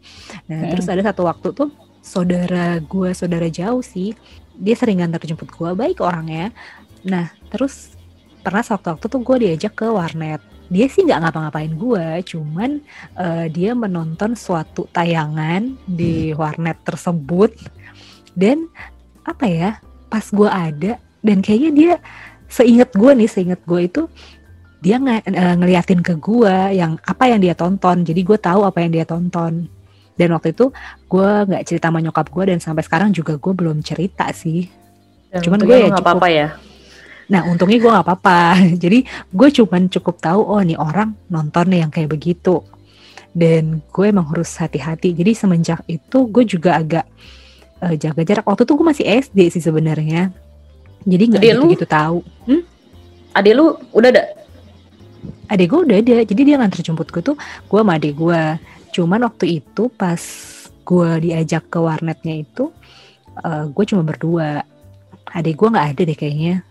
Nah 0.46 0.60
Mm-mm. 0.62 0.70
terus 0.72 0.86
ada 0.86 1.02
satu 1.02 1.26
waktu 1.26 1.50
tuh 1.50 1.70
saudara 1.98 2.78
gue 2.78 3.10
saudara 3.10 3.50
jauh 3.50 3.82
sih 3.82 4.14
dia 4.54 4.78
sering 4.78 5.02
nganter 5.02 5.26
jemput 5.26 5.50
gue 5.50 5.70
baik 5.74 5.98
orangnya. 5.98 6.54
Nah 7.02 7.34
terus 7.50 7.98
pernah 8.46 8.62
sewaktu-waktu 8.62 9.06
tuh 9.10 9.20
gue 9.26 9.36
diajak 9.42 9.74
ke 9.74 9.86
warnet. 9.90 10.38
Dia 10.66 10.86
sih 10.90 11.06
nggak 11.06 11.22
ngapa-ngapain 11.22 11.74
gue, 11.78 12.06
cuman 12.26 12.82
eh, 13.18 13.46
dia 13.54 13.70
menonton 13.74 14.34
suatu 14.34 14.90
tayangan 14.90 15.78
di 15.86 16.34
warnet 16.34 16.78
tersebut 16.82 17.54
dan 18.34 18.66
apa 19.22 19.46
ya 19.46 19.70
pas 20.10 20.26
gue 20.26 20.50
ada 20.50 20.98
dan 21.26 21.42
kayaknya 21.42 21.70
dia 21.74 21.92
seingat 22.46 22.94
gue 22.94 23.10
nih 23.10 23.26
seingat 23.26 23.60
gue 23.66 23.80
itu 23.82 24.02
dia 24.78 25.02
nge- 25.02 25.26
eh, 25.26 25.54
ngeliatin 25.58 25.98
ke 25.98 26.14
gue 26.14 26.56
yang 26.78 26.94
apa 27.02 27.24
yang 27.26 27.42
dia 27.42 27.58
tonton 27.58 28.06
jadi 28.06 28.20
gue 28.22 28.38
tahu 28.38 28.62
apa 28.62 28.78
yang 28.86 28.94
dia 28.94 29.02
tonton 29.02 29.66
dan 30.14 30.28
waktu 30.30 30.54
itu 30.54 30.70
gue 31.10 31.30
nggak 31.50 31.62
cerita 31.66 31.90
sama 31.90 31.98
nyokap 31.98 32.30
gue 32.30 32.44
dan 32.54 32.58
sampai 32.62 32.86
sekarang 32.86 33.10
juga 33.10 33.34
gue 33.34 33.52
belum 33.52 33.82
cerita 33.82 34.30
sih 34.30 34.70
Dan 35.26 35.42
Cuman 35.42 35.60
gue 35.66 35.76
ya 35.76 35.90
nggak 35.90 36.06
apa-apa 36.06 36.28
ya 36.30 36.48
Nah 37.26 37.42
untungnya 37.46 37.78
gue 37.82 37.90
nggak 37.90 38.06
apa-apa. 38.06 38.40
Jadi 38.82 39.02
gue 39.06 39.48
cuman 39.50 39.90
cukup 39.90 40.16
tahu 40.22 40.40
oh 40.46 40.62
nih 40.62 40.78
orang 40.78 41.14
nonton 41.26 41.74
yang 41.74 41.90
kayak 41.90 42.14
begitu. 42.14 42.62
Dan 43.36 43.84
gue 43.92 44.06
emang 44.08 44.30
harus 44.32 44.48
hati-hati. 44.56 45.12
Jadi 45.12 45.34
semenjak 45.36 45.82
itu 45.90 46.18
gue 46.30 46.44
juga 46.46 46.78
agak 46.80 47.04
eh, 47.84 47.94
jaga 48.00 48.22
jarak. 48.24 48.46
Waktu 48.46 48.64
itu 48.64 48.72
gue 48.78 48.86
masih 48.86 49.06
SD 49.26 49.38
sih 49.52 49.62
sebenarnya. 49.62 50.32
Jadi 51.06 51.22
nggak 51.30 51.40
Adik 51.40 51.52
lu? 51.54 51.62
gitu-gitu 51.64 51.86
tahu. 51.86 52.18
adik 53.32 53.52
lu 53.54 53.66
udah 53.94 54.10
ada 54.10 54.22
Adik 55.46 55.66
gue 55.70 55.80
udah 55.86 55.96
ada. 56.02 56.14
Jadi 56.26 56.42
dia 56.42 56.58
nganter 56.58 56.82
jemput 56.82 57.06
gue 57.08 57.22
tuh 57.22 57.36
gue 57.38 57.78
sama 57.78 57.94
adik 57.94 58.18
gue. 58.18 58.42
Cuman 58.90 59.22
waktu 59.22 59.62
itu 59.62 59.86
pas 59.88 60.18
gue 60.82 61.10
diajak 61.22 61.70
ke 61.70 61.78
warnetnya 61.78 62.42
itu 62.42 62.74
eh, 63.38 63.64
gue 63.64 63.84
cuma 63.86 64.02
berdua. 64.02 64.66
Adik 65.30 65.54
gue 65.54 65.68
nggak 65.70 65.86
ada 65.94 66.02
deh 66.02 66.18
kayaknya. 66.18 66.66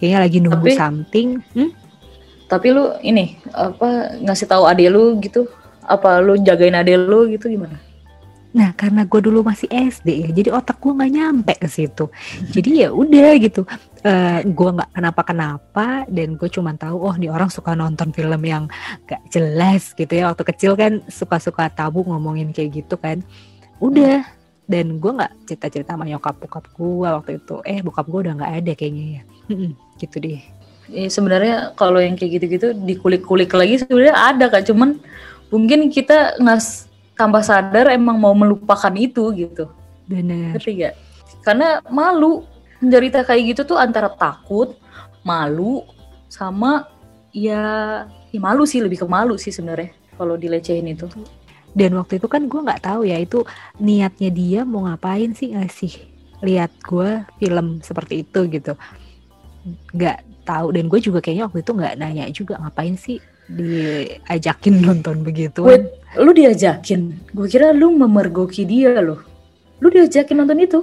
Kayaknya 0.00 0.18
lagi 0.18 0.38
nunggu 0.40 0.66
Tapi- 0.66 0.80
something. 0.80 1.28
Hmm? 1.52 1.70
tapi 2.50 2.74
lu 2.74 2.82
ini 2.98 3.38
apa 3.54 4.18
ngasih 4.26 4.50
tahu 4.50 4.66
adik 4.66 4.90
lu 4.90 5.22
gitu 5.22 5.46
apa 5.86 6.18
lu 6.18 6.34
jagain 6.42 6.74
adik 6.74 6.98
lu 6.98 7.30
gitu 7.30 7.46
gimana 7.46 7.78
Nah, 8.50 8.74
karena 8.74 9.06
gue 9.06 9.20
dulu 9.22 9.46
masih 9.46 9.70
SD 9.70 10.08
ya, 10.26 10.28
jadi 10.34 10.50
otak 10.50 10.82
gue 10.82 10.90
nggak 10.90 11.12
nyampe 11.14 11.54
ke 11.54 11.70
situ. 11.70 12.10
Jadi 12.50 12.82
ya 12.82 12.90
udah 12.90 13.30
gitu, 13.38 13.62
uh, 14.02 14.40
gue 14.42 14.70
nggak 14.74 14.90
kenapa-kenapa 14.90 16.10
dan 16.10 16.34
gue 16.34 16.48
cuma 16.50 16.74
tahu, 16.74 16.98
oh 16.98 17.14
nih 17.14 17.30
orang 17.30 17.46
suka 17.46 17.78
nonton 17.78 18.10
film 18.10 18.42
yang 18.42 18.66
gak 19.06 19.22
jelas 19.30 19.94
gitu 19.94 20.10
ya. 20.10 20.34
Waktu 20.34 20.42
kecil 20.50 20.74
kan 20.74 20.98
suka-suka 21.06 21.70
tabu 21.70 22.02
ngomongin 22.02 22.50
kayak 22.50 22.82
gitu 22.82 22.98
kan. 22.98 23.22
Udah, 23.78 24.26
dan 24.66 24.98
gue 24.98 25.12
nggak 25.14 25.32
cerita-cerita 25.46 25.94
sama 25.94 26.10
nyokap 26.10 26.42
bokap 26.42 26.66
gue 26.74 27.06
waktu 27.06 27.30
itu. 27.38 27.56
Eh, 27.62 27.78
bokap 27.86 28.06
gue 28.10 28.20
udah 28.26 28.34
nggak 28.34 28.52
ada 28.66 28.72
kayaknya 28.74 29.06
ya. 29.14 29.22
gitu 30.02 30.16
deh. 30.18 30.42
Ya, 30.90 31.06
sebenarnya 31.06 31.70
kalau 31.78 32.02
yang 32.02 32.18
kayak 32.18 32.42
gitu-gitu 32.42 32.74
dikulik-kulik 32.74 33.54
lagi 33.54 33.78
sebenarnya 33.78 34.14
ada 34.18 34.50
kak, 34.50 34.66
cuman 34.66 34.98
mungkin 35.54 35.86
kita 35.86 36.34
ngas 36.42 36.89
tambah 37.20 37.44
sadar 37.44 37.92
emang 37.92 38.16
mau 38.16 38.32
melupakan 38.32 38.92
itu 38.96 39.28
gitu. 39.36 39.68
Benar. 40.08 40.56
Ngerti 40.56 40.88
Karena 41.44 41.84
malu. 41.92 42.48
Menderita 42.80 43.20
kayak 43.28 43.42
gitu 43.52 43.76
tuh 43.76 43.76
antara 43.76 44.08
takut, 44.08 44.72
malu, 45.20 45.84
sama 46.32 46.88
ya, 47.28 47.60
ya 48.32 48.40
malu 48.40 48.64
sih 48.64 48.80
lebih 48.80 49.04
ke 49.04 49.06
malu 49.06 49.36
sih 49.36 49.52
sebenarnya 49.52 49.92
kalau 50.16 50.40
dilecehin 50.40 50.88
itu. 50.88 51.04
Dan 51.76 51.92
waktu 52.00 52.16
itu 52.16 52.24
kan 52.24 52.48
gue 52.48 52.56
nggak 52.56 52.88
tahu 52.88 53.04
ya 53.04 53.20
itu 53.20 53.44
niatnya 53.76 54.32
dia 54.32 54.60
mau 54.64 54.88
ngapain 54.88 55.36
sih 55.36 55.52
ngasih 55.52 55.92
lihat 56.40 56.72
gue 56.80 57.20
film 57.36 57.84
seperti 57.84 58.24
itu 58.24 58.48
gitu. 58.48 58.72
Nggak 59.92 60.24
tahu 60.48 60.72
dan 60.72 60.88
gue 60.88 61.00
juga 61.04 61.20
kayaknya 61.20 61.52
waktu 61.52 61.60
itu 61.60 61.72
nggak 61.76 61.94
nanya 62.00 62.24
juga 62.32 62.56
ngapain 62.64 62.96
sih 62.96 63.20
diajakin 63.50 64.74
nonton 64.78 65.26
begitu. 65.26 65.66
Wait, 65.66 65.90
lu 66.18 66.30
diajakin? 66.30 67.30
Gue 67.34 67.46
kira 67.50 67.74
lu 67.74 67.90
memergoki 67.94 68.62
dia 68.62 68.94
loh. 69.02 69.20
Lu 69.82 69.90
diajakin 69.90 70.36
nonton 70.38 70.58
itu? 70.62 70.80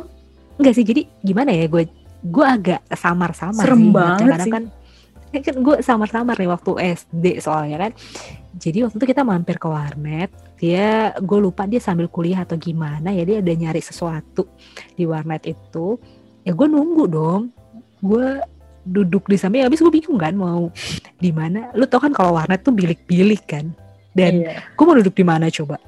Enggak 0.58 0.74
sih, 0.74 0.84
jadi 0.84 1.06
gimana 1.22 1.54
ya 1.54 1.70
gue 1.70 1.86
gue 2.28 2.46
agak 2.46 2.82
samar-samar 2.92 3.64
Serem 3.64 3.84
sih. 3.88 3.94
banget 3.94 4.20
karena 4.26 4.46
sih. 4.46 4.54
kan 4.54 4.64
kan 5.38 5.56
gue 5.62 5.76
samar-samar 5.86 6.36
nih 6.40 6.50
waktu 6.50 6.72
SD 6.98 7.26
soalnya 7.44 7.78
kan. 7.88 7.92
Jadi 8.58 8.82
waktu 8.82 8.98
itu 8.98 9.06
kita 9.06 9.22
mampir 9.22 9.62
ke 9.62 9.70
warnet, 9.70 10.34
dia 10.58 11.14
gue 11.14 11.40
lupa 11.40 11.70
dia 11.70 11.78
sambil 11.78 12.10
kuliah 12.10 12.42
atau 12.42 12.58
gimana 12.58 13.14
ya 13.14 13.22
dia 13.22 13.38
ada 13.38 13.54
nyari 13.54 13.84
sesuatu 13.84 14.50
di 14.98 15.06
warnet 15.06 15.46
itu. 15.46 16.02
Ya 16.42 16.58
gue 16.58 16.68
nunggu 16.68 17.06
dong. 17.06 17.54
Gue 18.02 18.42
duduk 18.88 19.28
di 19.28 19.36
samping 19.36 19.68
habis 19.68 19.84
gue 19.84 19.92
bingung 19.92 20.16
kan 20.16 20.34
mau 20.34 20.72
di 21.20 21.32
mana. 21.36 21.70
Lu 21.76 21.84
tau 21.86 22.00
kan 22.00 22.16
kalau 22.16 22.40
warnet 22.40 22.64
tuh 22.64 22.72
bilik-bilik 22.72 23.44
kan? 23.44 23.76
Dan 24.16 24.48
iya. 24.48 24.64
gue 24.74 24.86
mau 24.88 24.96
duduk 24.98 25.14
di 25.14 25.26
mana 25.28 25.52
coba? 25.52 25.78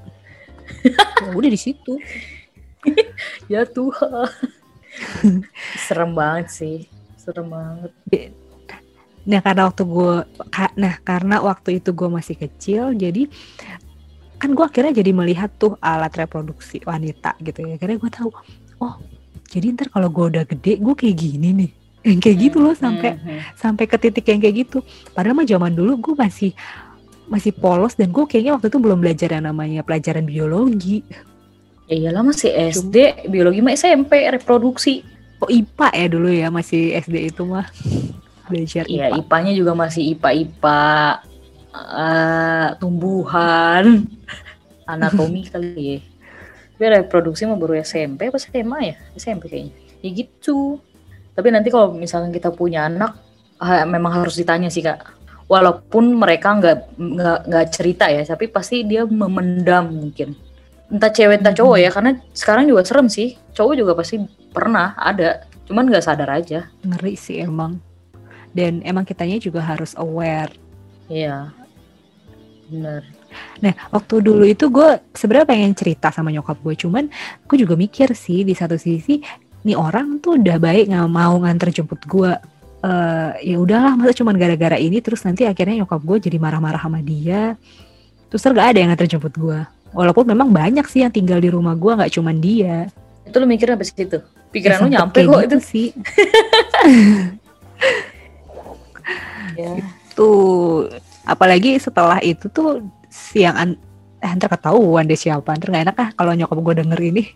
Ya 1.19 1.35
udah 1.35 1.51
di 1.51 1.59
situ. 1.59 1.99
Ya 3.51 3.67
Tuhan. 3.67 4.29
Serem 5.75 6.15
banget 6.15 6.47
sih. 6.53 6.77
Serem 7.19 7.51
banget. 7.51 7.91
Nah 9.27 9.39
karena 9.43 9.67
waktu 9.67 9.83
gue 9.83 10.15
nah 10.79 10.95
karena 11.03 11.35
waktu 11.43 11.83
itu 11.83 11.91
gue 11.91 12.07
masih 12.07 12.35
kecil 12.39 12.95
jadi 12.95 13.27
kan 14.39 14.55
gue 14.55 14.63
akhirnya 14.63 14.95
jadi 14.95 15.11
melihat 15.11 15.51
tuh 15.59 15.75
alat 15.83 16.15
reproduksi 16.15 16.79
wanita 16.87 17.35
gitu 17.43 17.67
ya. 17.67 17.75
Karena 17.75 17.99
gue 17.99 18.11
tahu 18.13 18.29
oh 18.79 18.95
jadi 19.49 19.73
ntar 19.73 19.89
kalau 19.89 20.07
gue 20.13 20.25
udah 20.37 20.45
gede 20.45 20.77
gue 20.77 20.93
kayak 20.95 21.17
gini 21.17 21.49
nih 21.51 21.71
yang 22.05 22.19
kayak 22.23 22.37
gitu 22.49 22.57
loh 22.63 22.71
sampai 22.75 23.19
mm-hmm. 23.19 23.39
sampai 23.59 23.85
ke 23.85 23.97
titik 23.99 24.25
yang 24.31 24.39
kayak 24.39 24.55
gitu 24.67 24.79
padahal 25.11 25.35
mah 25.35 25.47
zaman 25.47 25.75
dulu 25.75 25.99
gue 25.99 26.15
masih 26.15 26.51
masih 27.27 27.53
polos 27.53 27.93
dan 27.93 28.09
gue 28.09 28.25
kayaknya 28.25 28.55
waktu 28.55 28.71
itu 28.71 28.79
belum 28.79 28.99
belajar 29.03 29.29
yang 29.35 29.45
namanya 29.45 29.83
pelajaran 29.83 30.23
biologi 30.23 31.03
ya 31.91 31.95
iyalah 31.95 32.23
masih 32.23 32.49
SD 32.71 32.95
Cuma, 32.95 33.27
biologi 33.27 33.59
mah 33.59 33.73
SMP 33.75 34.25
reproduksi 34.31 35.03
oh 35.43 35.49
IPA 35.51 35.87
ya 35.91 36.07
dulu 36.07 36.29
ya 36.31 36.47
masih 36.47 36.95
SD 36.99 37.35
itu 37.35 37.43
mah 37.43 37.67
belajar 38.49 38.83
IPA. 38.89 38.93
Iya, 38.97 39.05
IPA-nya 39.21 39.53
juga 39.53 39.71
masih 39.77 40.03
IPA-IPA 40.17 40.81
uh, 41.69 41.77
eh, 41.77 42.67
tumbuhan 42.81 44.09
anatomi 44.91 45.45
kali 45.45 45.69
ya. 45.77 45.99
Tapi 46.75 46.85
reproduksi 47.05 47.45
mah 47.45 47.59
baru 47.59 47.77
SMP 47.77 48.33
apa 48.33 48.41
SMA 48.41 48.79
ya? 48.81 48.95
SMP 49.13 49.43
kayaknya. 49.47 49.73
Ya 50.01 50.09
gitu. 50.15 50.81
Tapi 51.35 51.47
nanti 51.53 51.71
kalau 51.71 51.95
misalkan 51.95 52.33
kita 52.33 52.51
punya 52.51 52.87
anak, 52.87 53.15
memang 53.87 54.23
harus 54.23 54.35
ditanya 54.39 54.71
sih 54.71 54.83
kak. 54.83 55.17
Walaupun 55.49 56.13
mereka 56.13 56.53
nggak 56.61 56.77
nggak 56.99 57.39
nggak 57.49 57.65
cerita 57.73 58.05
ya, 58.05 58.21
tapi 58.21 58.45
pasti 58.51 58.85
dia 58.85 59.01
memendam 59.07 59.89
mungkin. 59.89 60.37
Entah 60.89 61.09
cewek 61.09 61.41
entah 61.41 61.53
cowok 61.57 61.77
ya, 61.81 61.89
karena 61.89 62.11
sekarang 62.33 62.69
juga 62.69 62.85
serem 62.85 63.09
sih. 63.09 63.33
Cowok 63.57 63.73
juga 63.73 63.93
pasti 63.97 64.21
pernah 64.53 64.93
ada, 64.93 65.45
cuman 65.65 65.89
nggak 65.89 66.05
sadar 66.05 66.29
aja. 66.29 66.69
Ngeri 66.85 67.13
sih 67.17 67.41
emang. 67.41 67.81
Dan 68.53 68.81
emang 68.85 69.05
kitanya 69.05 69.37
juga 69.37 69.61
harus 69.61 69.93
aware. 69.97 70.53
Iya, 71.09 71.53
benar. 72.69 73.05
Nah, 73.61 73.73
waktu 73.93 74.25
dulu 74.25 74.45
itu 74.45 74.69
gue 74.73 75.01
sebenarnya 75.13 75.49
pengen 75.49 75.73
cerita 75.77 76.09
sama 76.09 76.33
nyokap 76.33 76.57
gue, 76.61 76.73
cuman 76.73 77.09
gue 77.45 77.57
juga 77.57 77.77
mikir 77.77 78.13
sih 78.17 78.41
di 78.41 78.57
satu 78.57 78.73
sisi 78.77 79.21
nih 79.63 79.75
orang 79.75 80.23
tuh 80.23 80.39
udah 80.39 80.57
baik 80.57 80.87
nggak 80.91 81.09
mau 81.11 81.35
nganter 81.43 81.69
jemput 81.75 81.99
gue 82.07 82.31
uh, 82.83 83.31
ya 83.39 83.57
udahlah 83.59 83.95
masa 83.99 84.15
cuman 84.15 84.35
gara-gara 84.39 84.79
ini 84.79 85.03
terus 85.03 85.23
nanti 85.27 85.43
akhirnya 85.43 85.83
nyokap 85.83 86.01
gue 86.03 86.17
jadi 86.29 86.37
marah-marah 86.39 86.79
sama 86.79 87.03
dia. 87.03 87.59
Terus 88.29 88.45
gak 88.45 88.77
ada 88.77 88.77
yang 88.77 88.93
nganter 88.93 89.09
jemput 89.09 89.33
gue 89.35 89.59
walaupun 89.89 90.21
memang 90.21 90.53
banyak 90.53 90.85
sih 90.85 91.01
yang 91.01 91.09
tinggal 91.09 91.41
di 91.41 91.49
rumah 91.49 91.73
gue 91.73 91.91
nggak 91.91 92.13
cuman 92.13 92.37
dia. 92.37 92.87
Itu 93.25 93.41
lu 93.41 93.49
mikir 93.49 93.73
apa 93.73 93.81
sih 93.81 93.97
itu 93.97 94.21
pikiran 94.53 94.77
ya, 94.77 94.83
lu 94.85 94.89
nyampe 94.89 95.19
kok 95.25 95.39
gitu 95.49 95.57
itu. 95.57 95.59
sih. 95.65 95.87
Ya. 99.59 99.75
itu 99.75 100.31
apalagi 101.27 101.75
setelah 101.83 102.23
itu 102.23 102.47
tuh 102.47 102.79
siang 103.11 103.59
an 103.59 103.69
eh, 104.23 104.31
ntar 104.39 104.47
ketahuan 104.47 105.03
deh 105.03 105.19
siapa. 105.19 105.51
Ntar 105.57 105.67
gak 105.73 105.83
enak 105.89 105.97
ah 105.99 106.09
kalau 106.15 106.31
nyokap 106.31 106.59
gue 106.63 106.75
denger 106.85 106.99
ini. 107.01 107.23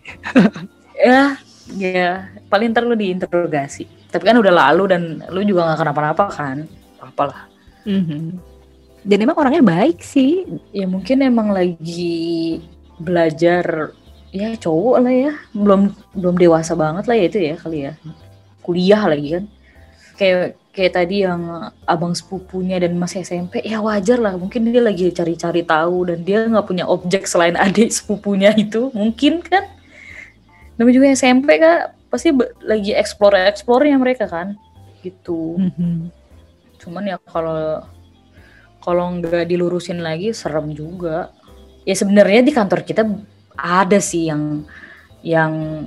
Ya 0.94 1.34
ya 1.72 2.28
paling 2.52 2.72
ntar 2.72 2.84
lu 2.84 2.96
diinterogasi. 2.96 3.88
Tapi 4.12 4.24
kan 4.24 4.36
udah 4.38 4.52
lalu 4.52 4.84
dan 4.92 5.02
lu 5.32 5.40
juga 5.42 5.66
nggak 5.66 5.80
kenapa-napa 5.80 6.24
kan? 6.30 6.68
Apalah. 7.00 7.48
Mm-hmm. 7.84 8.40
dan 9.04 9.18
emang 9.20 9.36
orangnya 9.36 9.60
baik 9.60 10.00
sih. 10.00 10.48
Ya 10.72 10.88
mungkin 10.88 11.20
emang 11.20 11.52
lagi 11.52 12.64
belajar 12.96 13.92
ya 14.32 14.56
cowok 14.56 14.96
lah 15.04 15.12
ya. 15.12 15.32
Belum 15.52 15.92
belum 16.16 16.34
dewasa 16.40 16.72
banget 16.72 17.04
lah 17.04 17.16
ya 17.16 17.24
itu 17.28 17.38
ya 17.44 17.54
kali 17.60 17.78
ya. 17.84 17.92
Kuliah 18.64 19.02
lagi 19.04 19.28
kan. 19.36 19.44
Kayak 20.16 20.56
kayak 20.72 20.92
tadi 20.96 21.16
yang 21.28 21.70
abang 21.84 22.16
sepupunya 22.16 22.80
dan 22.80 22.96
masih 22.96 23.20
SMP 23.20 23.60
ya 23.60 23.84
wajar 23.84 24.16
lah. 24.16 24.40
Mungkin 24.40 24.72
dia 24.72 24.80
lagi 24.80 25.12
cari-cari 25.12 25.60
tahu 25.68 26.08
dan 26.08 26.24
dia 26.24 26.48
nggak 26.48 26.64
punya 26.64 26.88
objek 26.88 27.28
selain 27.28 27.60
adik 27.64 27.92
sepupunya 27.92 28.56
itu. 28.56 28.88
Mungkin 28.96 29.44
kan 29.44 29.73
namanya 30.76 30.94
juga 30.94 31.06
SMP 31.14 31.58
kak. 31.58 31.94
Pasti 32.10 32.30
lagi 32.62 32.94
explore 32.94 33.38
explore 33.50 33.86
nya 33.86 33.98
mereka 33.98 34.26
kan? 34.30 34.58
Gitu. 35.04 35.60
Mm-hmm. 35.60 36.24
cuman 36.84 37.04
ya 37.08 37.16
kalau 37.24 37.80
kalau 38.84 39.04
nggak 39.16 39.48
dilurusin 39.48 40.04
lagi 40.04 40.36
serem 40.36 40.76
juga. 40.76 41.32
Ya 41.88 41.96
sebenarnya 41.96 42.44
di 42.44 42.52
kantor 42.52 42.84
kita 42.84 43.04
ada 43.56 44.00
sih 44.00 44.28
yang 44.28 44.68
yang 45.24 45.84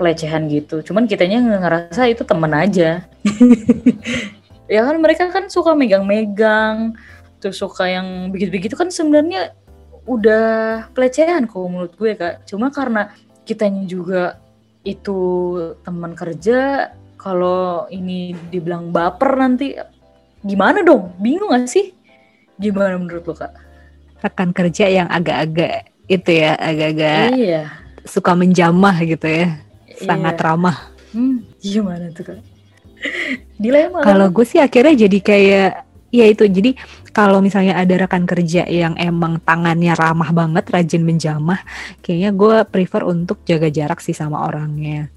pelecehan 0.00 0.48
gitu. 0.48 0.80
Cuman 0.80 1.04
kitanya 1.04 1.38
ngerasa 1.38 2.08
itu 2.08 2.24
temen 2.24 2.52
aja. 2.52 3.04
Ya 4.70 4.88
kan 4.88 4.96
mereka 5.04 5.28
kan 5.28 5.52
suka 5.52 5.76
megang-megang 5.76 6.96
terus 7.44 7.60
suka 7.60 7.92
yang 7.92 8.32
begitu-begitu. 8.32 8.72
Kan 8.72 8.88
sebenarnya 8.88 9.52
udah 10.08 10.88
pelecehan 10.96 11.44
kok 11.44 11.68
menurut 11.68 11.92
gue 11.92 12.16
kak. 12.16 12.48
Cuma 12.48 12.72
karena 12.72 13.12
kitanya 13.42 13.84
juga 13.86 14.22
itu 14.82 15.18
teman 15.86 16.14
kerja 16.18 16.90
kalau 17.14 17.86
ini 17.86 18.34
dibilang 18.50 18.90
baper 18.90 19.38
nanti 19.38 19.78
gimana 20.42 20.82
dong? 20.82 21.14
Bingung 21.22 21.54
gak 21.54 21.70
sih? 21.70 21.94
Gimana 22.58 22.98
menurut 22.98 23.22
lo 23.30 23.34
kak? 23.34 23.54
Rekan 24.22 24.50
kerja 24.50 24.90
yang 24.90 25.06
agak-agak 25.06 25.90
itu 26.10 26.30
ya 26.34 26.58
agak-agak 26.58 27.26
iya. 27.38 27.62
suka 28.02 28.34
menjamah 28.34 28.98
gitu 29.06 29.26
ya 29.26 29.62
sangat 30.02 30.34
iya. 30.34 30.42
ramah. 30.42 30.76
Hmm, 31.14 31.46
gimana 31.62 32.10
tuh 32.10 32.34
kak? 32.34 32.40
Dilema. 33.62 34.02
Kalau 34.02 34.26
gue 34.34 34.46
sih 34.46 34.58
akhirnya 34.58 35.06
jadi 35.06 35.18
kayak 35.22 35.70
ya 36.12 36.24
itu 36.28 36.44
jadi 36.50 36.74
kalau 37.12 37.44
misalnya 37.44 37.76
ada 37.76 37.94
rekan 37.94 38.24
kerja 38.24 38.64
yang 38.68 38.96
emang 38.96 39.40
tangannya 39.44 39.92
ramah 39.92 40.32
banget 40.32 40.64
rajin 40.72 41.04
menjamah 41.04 41.60
kayaknya 42.00 42.30
gue 42.32 42.56
prefer 42.68 43.04
untuk 43.04 43.44
jaga 43.44 43.68
jarak 43.68 44.00
sih 44.00 44.16
sama 44.16 44.48
orangnya 44.48 45.12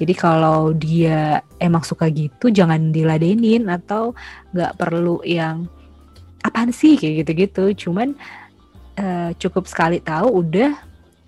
Jadi 0.00 0.16
kalau 0.16 0.72
dia 0.72 1.44
emang 1.60 1.84
suka 1.84 2.08
gitu 2.08 2.48
jangan 2.48 2.88
diladenin 2.88 3.68
atau 3.68 4.16
nggak 4.48 4.72
perlu 4.80 5.20
yang 5.28 5.68
apaan 6.40 6.72
sih 6.72 6.96
kayak 6.96 7.24
gitu-gitu. 7.24 7.76
Cuman 7.76 8.16
uh, 8.96 9.30
cukup 9.36 9.68
sekali 9.68 10.00
tahu 10.00 10.40
udah 10.40 10.72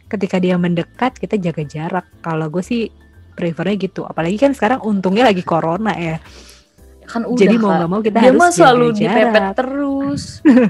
ketika 0.09 0.41
dia 0.41 0.57
mendekat 0.57 1.21
kita 1.21 1.37
jaga 1.37 1.62
jarak. 1.69 2.07
Kalau 2.25 2.49
gue 2.49 2.65
sih 2.65 2.88
prefernya 3.37 3.77
gitu. 3.77 4.09
Apalagi 4.09 4.41
kan 4.41 4.57
sekarang 4.57 4.81
untungnya 4.81 5.29
lagi 5.29 5.45
corona 5.45 5.93
ya. 5.93 6.17
Kan 7.07 7.23
udah, 7.27 7.41
Jadi 7.41 7.57
mau 7.59 7.71
nggak 7.75 7.91
mau 7.91 8.01
kita 8.01 8.19
dia 8.19 8.31
harus 8.31 8.41
mah 8.41 8.51
selalu 8.51 8.87
dipepet 8.95 9.43
jarak. 9.43 9.55
terus. 9.59 10.23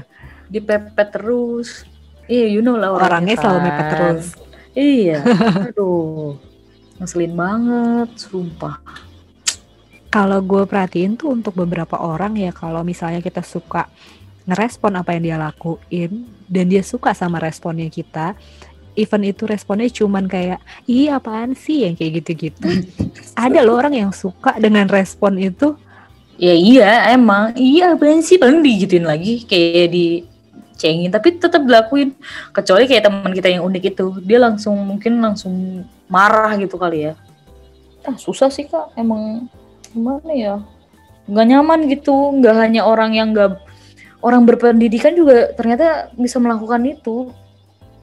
dipepet 0.53 1.07
terus. 1.13 1.69
Iya, 2.25 2.45
you 2.49 2.61
know 2.63 2.79
lah 2.79 2.95
Orangnya 2.95 3.35
selalu 3.35 3.59
kan. 3.59 3.65
mepet 3.67 3.87
terus. 3.91 4.23
Iya. 4.73 5.19
Aduh. 5.69 6.39
Ngeselin 7.01 7.33
banget, 7.33 8.09
sumpah. 8.15 8.77
Kalau 10.07 10.39
gue 10.45 10.63
perhatiin 10.69 11.17
tuh 11.17 11.33
untuk 11.33 11.57
beberapa 11.57 11.97
orang 11.97 12.37
ya 12.37 12.53
kalau 12.53 12.85
misalnya 12.85 13.17
kita 13.17 13.41
suka 13.41 13.89
ngerespon 14.45 14.93
apa 14.93 15.17
yang 15.17 15.23
dia 15.25 15.37
lakuin 15.41 16.29
dan 16.45 16.69
dia 16.69 16.85
suka 16.85 17.17
sama 17.17 17.41
responnya 17.41 17.89
kita, 17.89 18.37
even 18.93 19.25
itu 19.25 19.49
responnya 19.49 19.89
cuman 19.89 20.29
kayak 20.29 20.61
ih 20.85 21.09
apaan 21.09 21.57
sih 21.57 21.89
yang 21.89 21.97
kayak 21.97 22.21
gitu-gitu. 22.21 22.85
Ada 23.33 23.65
loh 23.65 23.81
orang 23.81 23.93
yang 23.97 24.11
suka 24.13 24.53
dengan 24.61 24.85
respon 24.85 25.41
itu. 25.41 25.73
Ya 26.43 26.51
iya, 26.51 27.15
emang. 27.15 27.55
Iya, 27.55 27.95
apaan 27.95 28.19
sih? 28.19 28.35
Paling 28.35 28.59
digituin 28.59 29.07
lagi 29.07 29.47
kayak 29.47 29.87
di 29.95 30.27
cengin 30.75 31.07
tapi 31.07 31.39
tetap 31.39 31.63
dilakuin. 31.63 32.11
Kecuali 32.51 32.83
kayak 32.83 33.07
teman 33.07 33.31
kita 33.31 33.47
yang 33.47 33.63
unik 33.63 33.83
itu. 33.95 34.19
Dia 34.27 34.43
langsung 34.43 34.75
mungkin 34.83 35.23
langsung 35.23 35.87
marah 36.11 36.51
gitu 36.59 36.75
kali 36.75 37.07
ya. 37.07 37.13
Ah 38.03 38.19
susah 38.19 38.51
sih 38.51 38.67
kak. 38.67 38.91
Emang 38.99 39.47
gimana 39.95 40.31
ya? 40.35 40.59
Nggak 41.31 41.45
nyaman 41.47 41.79
gitu. 41.87 42.35
Nggak 42.35 42.55
hanya 42.59 42.81
orang 42.83 43.15
yang 43.15 43.31
nggak 43.31 43.63
orang 44.19 44.43
berpendidikan 44.43 45.15
juga 45.15 45.55
ternyata 45.55 46.11
bisa 46.19 46.43
melakukan 46.43 46.83
itu. 46.83 47.31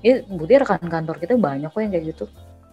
Ya 0.00 0.24
bukti 0.24 0.57
rekan 0.57 0.81
kantor 0.81 1.20
kita 1.20 1.37
banyak 1.37 1.68
kok 1.68 1.81
yang 1.85 1.92
kayak 1.92 2.16
gitu. 2.16 2.24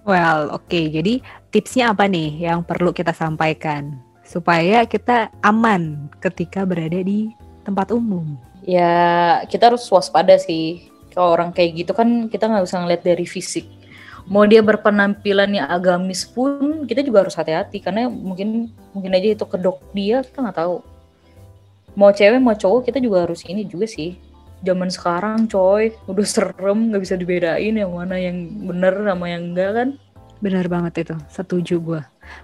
Well, 0.08 0.56
oke. 0.56 0.80
Jadi 0.80 1.19
tipsnya 1.51 1.91
apa 1.91 2.08
nih 2.08 2.47
yang 2.47 2.63
perlu 2.63 2.95
kita 2.95 3.12
sampaikan 3.12 4.07
supaya 4.28 4.84
kita 4.84 5.32
aman 5.40 6.12
ketika 6.20 6.68
berada 6.68 7.00
di 7.00 7.32
tempat 7.63 7.96
umum? 7.96 8.36
ya 8.68 8.92
kita 9.48 9.72
harus 9.72 9.88
waspada 9.88 10.36
sih. 10.36 10.92
Kalau 11.16 11.34
orang 11.34 11.50
kayak 11.56 11.82
gitu 11.82 11.92
kan 11.98 12.30
kita 12.30 12.46
nggak 12.46 12.68
bisa 12.68 12.78
ngeliat 12.84 13.02
dari 13.02 13.26
fisik. 13.26 13.66
Mau 14.28 14.44
dia 14.44 14.60
berpenampilannya 14.60 15.63
agamis 15.72 16.28
pun 16.28 16.84
kita 16.84 17.02
juga 17.02 17.26
harus 17.26 17.34
hati-hati. 17.34 17.80
Karena 17.80 18.12
mungkin 18.12 18.70
mungkin 18.92 19.16
aja 19.16 19.34
itu 19.34 19.46
kedok 19.48 19.82
dia 19.96 20.22
kita 20.22 20.44
nggak 20.44 20.60
tahu. 20.60 20.84
Mau 21.98 22.13
cewek 22.13 22.38
mau 22.38 22.54
cowok 22.54 22.92
kita 22.92 23.00
juga 23.02 23.26
harus 23.26 23.42
ini 23.48 23.66
juga 23.66 23.90
sih. 23.90 24.20
Zaman 24.62 24.94
sekarang 24.94 25.50
coy 25.50 25.96
udah 26.06 26.28
serem 26.28 26.94
nggak 26.94 27.02
bisa 27.02 27.16
dibedain 27.18 27.74
yang 27.74 27.90
mana 27.96 28.20
yang 28.20 28.52
bener 28.68 28.94
sama 28.94 29.26
yang 29.32 29.56
enggak 29.56 29.72
kan? 29.74 29.90
Benar 30.38 30.70
banget 30.70 30.94
itu, 31.02 31.16
setuju 31.34 31.76
gue. 31.82 32.02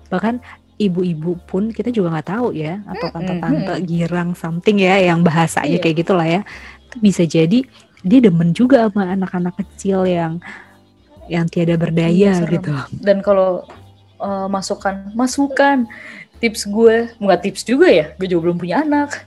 Bahkan 0.10 0.42
ibu-ibu 0.86 1.40
pun 1.46 1.70
kita 1.70 1.90
juga 1.90 2.12
nggak 2.14 2.30
tahu 2.30 2.48
ya, 2.52 2.82
atau 2.84 3.08
tante-tante 3.10 3.74
girang 3.84 4.34
something 4.34 4.80
ya, 4.80 5.00
yang 5.00 5.22
bahasanya 5.22 5.78
Iya. 5.78 5.82
kayak 5.82 5.96
gitulah 6.02 6.28
ya. 6.28 6.42
Itu 6.90 6.98
bisa 7.00 7.24
jadi 7.24 7.64
dia 8.02 8.20
demen 8.20 8.52
juga 8.52 8.92
sama 8.92 9.08
anak-anak 9.12 9.56
kecil 9.58 10.04
yang 10.04 10.44
yang 11.26 11.48
tiada 11.48 11.80
berdaya 11.80 12.12
Iya, 12.12 12.34
serem. 12.36 12.54
gitu. 12.60 12.74
dan 13.00 13.24
kalau 13.24 13.64
uh, 14.20 14.52
masukan 14.52 15.08
masukan 15.16 15.88
tips 16.44 16.68
gue 16.68 17.08
nggak 17.16 17.40
tips 17.48 17.64
juga 17.64 17.88
ya 17.88 18.12
gue 18.20 18.28
juga 18.28 18.52
belum 18.52 18.60
punya 18.60 18.84
anak 18.84 19.24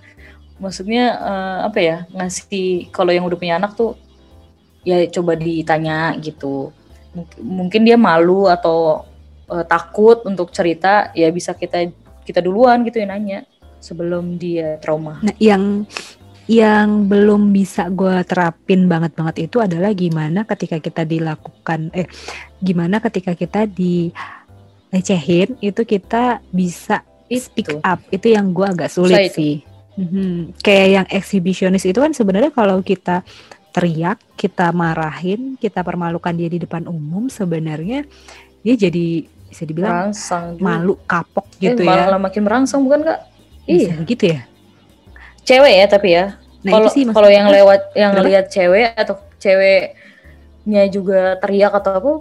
maksudnya 0.60 1.16
uh, 1.16 1.58
apa 1.64 1.78
ya 1.80 1.96
ngasih 2.12 2.92
kalau 2.92 3.16
yang 3.16 3.24
udah 3.24 3.40
punya 3.40 3.56
anak 3.56 3.72
tuh 3.72 3.96
ya 4.84 5.08
coba 5.08 5.40
ditanya 5.40 6.12
gitu 6.20 6.68
Mung- 7.16 7.40
mungkin 7.64 7.80
dia 7.80 7.96
malu 7.96 8.44
atau 8.44 9.08
uh, 9.50 9.64
takut 9.66 10.22
untuk 10.26 10.50
cerita 10.50 11.10
ya 11.12 11.30
bisa 11.30 11.54
kita 11.54 11.90
kita 12.26 12.42
duluan 12.42 12.82
gitu 12.82 12.98
yang 13.02 13.10
nanya 13.14 13.38
sebelum 13.78 14.34
dia 14.38 14.78
trauma 14.82 15.22
Nah, 15.22 15.34
yang 15.38 15.86
yang 16.46 17.10
belum 17.10 17.50
bisa 17.50 17.90
gue 17.90 18.22
terapin 18.22 18.86
banget 18.86 19.18
banget 19.18 19.50
itu 19.50 19.58
adalah 19.58 19.90
gimana 19.90 20.46
ketika 20.46 20.78
kita 20.78 21.02
dilakukan 21.02 21.90
eh 21.90 22.06
gimana 22.62 23.02
ketika 23.02 23.34
kita 23.34 23.66
dilecehin 23.66 25.58
itu 25.58 25.82
kita 25.82 26.38
bisa 26.54 27.02
speak 27.26 27.74
itu 27.74 27.82
up 27.82 27.98
itu 28.14 28.30
yang 28.30 28.54
gue 28.54 28.62
agak 28.62 28.90
sulit 28.94 29.30
itu. 29.30 29.34
sih 29.34 29.54
Mhm. 29.96 30.60
kayak 30.60 30.88
yang 30.92 31.06
eksibisionis 31.08 31.88
itu 31.88 31.96
kan 31.96 32.12
sebenarnya 32.12 32.52
kalau 32.52 32.84
kita 32.84 33.24
teriak 33.72 34.20
kita 34.36 34.68
marahin 34.70 35.56
kita 35.56 35.80
permalukan 35.80 36.36
dia 36.36 36.52
di 36.52 36.60
depan 36.60 36.84
umum 36.84 37.32
sebenarnya 37.32 38.04
dia 38.60 38.74
jadi 38.76 39.24
bisa 39.46 39.62
dibilang 39.64 40.10
merangsang 40.10 40.44
juga. 40.54 40.64
malu 40.66 40.94
kapok 41.04 41.46
Eh, 41.58 41.72
gitu 41.72 41.82
malah 41.82 42.12
ya. 42.12 42.18
makin 42.18 42.42
merangsang 42.44 42.80
bukan 42.82 43.00
kak? 43.06 43.20
Iya. 43.66 43.92
gitu 44.04 44.24
ya? 44.36 44.40
Cewek 45.42 45.74
ya 45.78 45.86
tapi 45.86 46.08
ya. 46.12 46.24
Nah 46.66 46.72
kalau 46.74 46.88
sih 46.90 47.02
kalau 47.06 47.30
yang 47.30 47.46
lewat 47.46 47.94
yang 47.94 48.10
ngelihat 48.12 48.50
cewek 48.50 48.94
atau 48.94 49.14
ceweknya 49.38 50.82
juga 50.90 51.38
teriak 51.38 51.72
atau 51.74 51.92
apa 51.94 52.12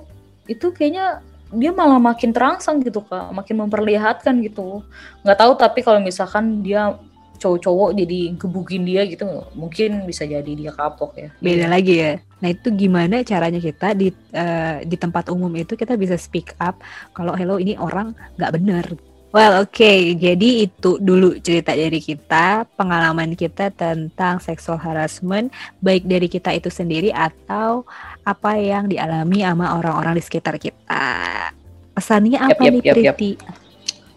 itu 0.45 0.69
kayaknya 0.69 1.25
dia 1.55 1.71
malah 1.71 1.97
makin 1.97 2.29
terangsang 2.29 2.81
gitu 2.81 3.01
kak. 3.01 3.33
Makin 3.33 3.55
memperlihatkan 3.65 4.37
gitu. 4.41 4.85
Nggak 5.25 5.37
tahu 5.39 5.51
tapi 5.57 5.79
kalau 5.81 5.97
misalkan 5.97 6.61
dia 6.61 6.93
cowok-cowok 7.35 7.99
jadi 7.99 8.19
gebukin 8.39 8.87
dia 8.87 9.03
gitu 9.03 9.27
mungkin 9.53 10.07
bisa 10.07 10.23
jadi 10.23 10.47
dia 10.47 10.71
kapok 10.71 11.17
ya. 11.17 11.29
Beda 11.41 11.67
lagi 11.67 11.93
ya. 11.99 12.11
Nah 12.45 12.53
itu 12.53 12.69
gimana 12.69 13.25
caranya 13.25 13.57
kita 13.57 13.97
di 13.97 14.13
eh, 14.29 14.85
di 14.85 14.93
tempat 15.01 15.33
umum 15.33 15.49
itu 15.57 15.73
kita 15.73 15.97
bisa 15.97 16.13
speak 16.13 16.53
up 16.61 16.77
kalau 17.17 17.33
hello 17.33 17.57
ini 17.57 17.73
orang 17.73 18.13
nggak 18.37 18.53
benar. 18.53 18.85
Well 19.33 19.65
oke, 19.65 19.91
jadi 20.15 20.69
itu 20.69 21.01
dulu 21.01 21.41
cerita 21.41 21.73
dari 21.73 21.97
kita, 21.97 22.69
pengalaman 22.77 23.33
kita 23.33 23.73
tentang 23.73 24.37
sexual 24.37 24.77
harassment 24.77 25.49
baik 25.81 26.05
dari 26.05 26.29
kita 26.29 26.53
itu 26.53 26.69
sendiri 26.69 27.09
atau 27.09 27.81
apa 28.21 28.61
yang 28.61 28.85
dialami 28.85 29.41
sama 29.41 29.73
orang-orang 29.81 30.21
di 30.21 30.23
sekitar 30.23 30.61
kita. 30.61 31.49
Pesannya 31.97 32.37
apa 32.45 32.61
yap, 32.61 32.73
nih 32.77 32.81
yap, 32.85 32.95
yap. 33.01 33.17
Priti? 33.17 33.31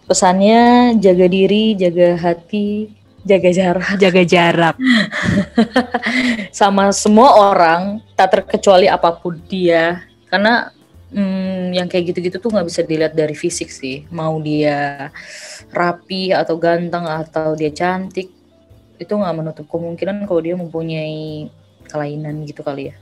pesannya 0.09 0.97
jaga 0.97 1.29
diri 1.29 1.77
jaga 1.77 2.17
hati 2.17 2.89
jaga 3.29 3.49
jarak. 3.53 3.87
Jaga 4.01 4.23
jarak. 4.25 4.75
sama 6.59 6.89
semua 6.89 7.53
orang 7.53 8.01
tak 8.17 8.41
terkecuali 8.41 8.89
apa 8.89 9.13
pun 9.13 9.37
dia. 9.45 10.01
Karena 10.25 10.73
hmm, 11.13 11.77
yang 11.77 11.85
kayak 11.85 12.13
gitu-gitu 12.13 12.41
tuh 12.41 12.49
nggak 12.49 12.67
bisa 12.67 12.81
dilihat 12.81 13.13
dari 13.13 13.37
fisik 13.37 13.69
sih. 13.69 14.09
Mau 14.09 14.41
dia 14.41 15.13
rapi 15.69 16.33
atau 16.33 16.57
ganteng 16.57 17.05
atau 17.05 17.53
dia 17.53 17.69
cantik 17.69 18.33
itu 18.99 19.13
nggak 19.15 19.35
menutup 19.37 19.65
kemungkinan 19.71 20.27
kalau 20.27 20.41
dia 20.43 20.55
mempunyai 20.57 21.47
kelainan 21.87 22.43
gitu 22.49 22.65
kali 22.65 22.91
ya. 22.91 22.95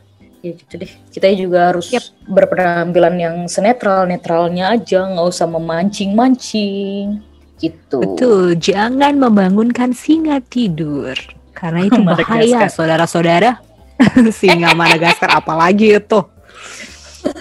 Ya 0.45 0.51
gitu 0.53 0.73
deh. 0.77 0.91
Kita 1.09 1.27
juga 1.33 1.73
harus 1.73 1.89
Yap. 1.89 2.05
berpenampilan 2.29 3.15
yang 3.17 3.35
senetral 3.49 4.05
netralnya 4.05 4.69
aja 4.69 5.09
nggak 5.09 5.27
usah 5.27 5.49
memancing 5.49 6.13
mancing 6.13 7.25
gitu 7.57 7.99
Betul, 7.99 8.57
jangan 8.57 9.17
membangunkan 9.17 9.93
singa 9.93 10.41
tidur 10.45 11.17
karena 11.57 11.89
itu 11.89 11.99
bahaya, 12.07 12.69
saudara-saudara. 12.69 13.61
singa 14.37 14.77
Madagaskar 14.77 15.41
apalagi 15.41 15.97
itu. 15.97 16.21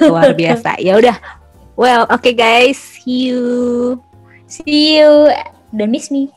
Luar 0.01 0.33
biasa. 0.33 0.81
Ya 0.81 0.97
udah. 0.97 1.21
Well, 1.77 2.09
oke 2.09 2.33
guys, 2.33 2.81
see 2.81 3.29
you. 3.29 4.01
see 4.47 4.99
you 4.99 5.31
don't 5.75 5.91
miss 5.91 6.11
me 6.11 6.31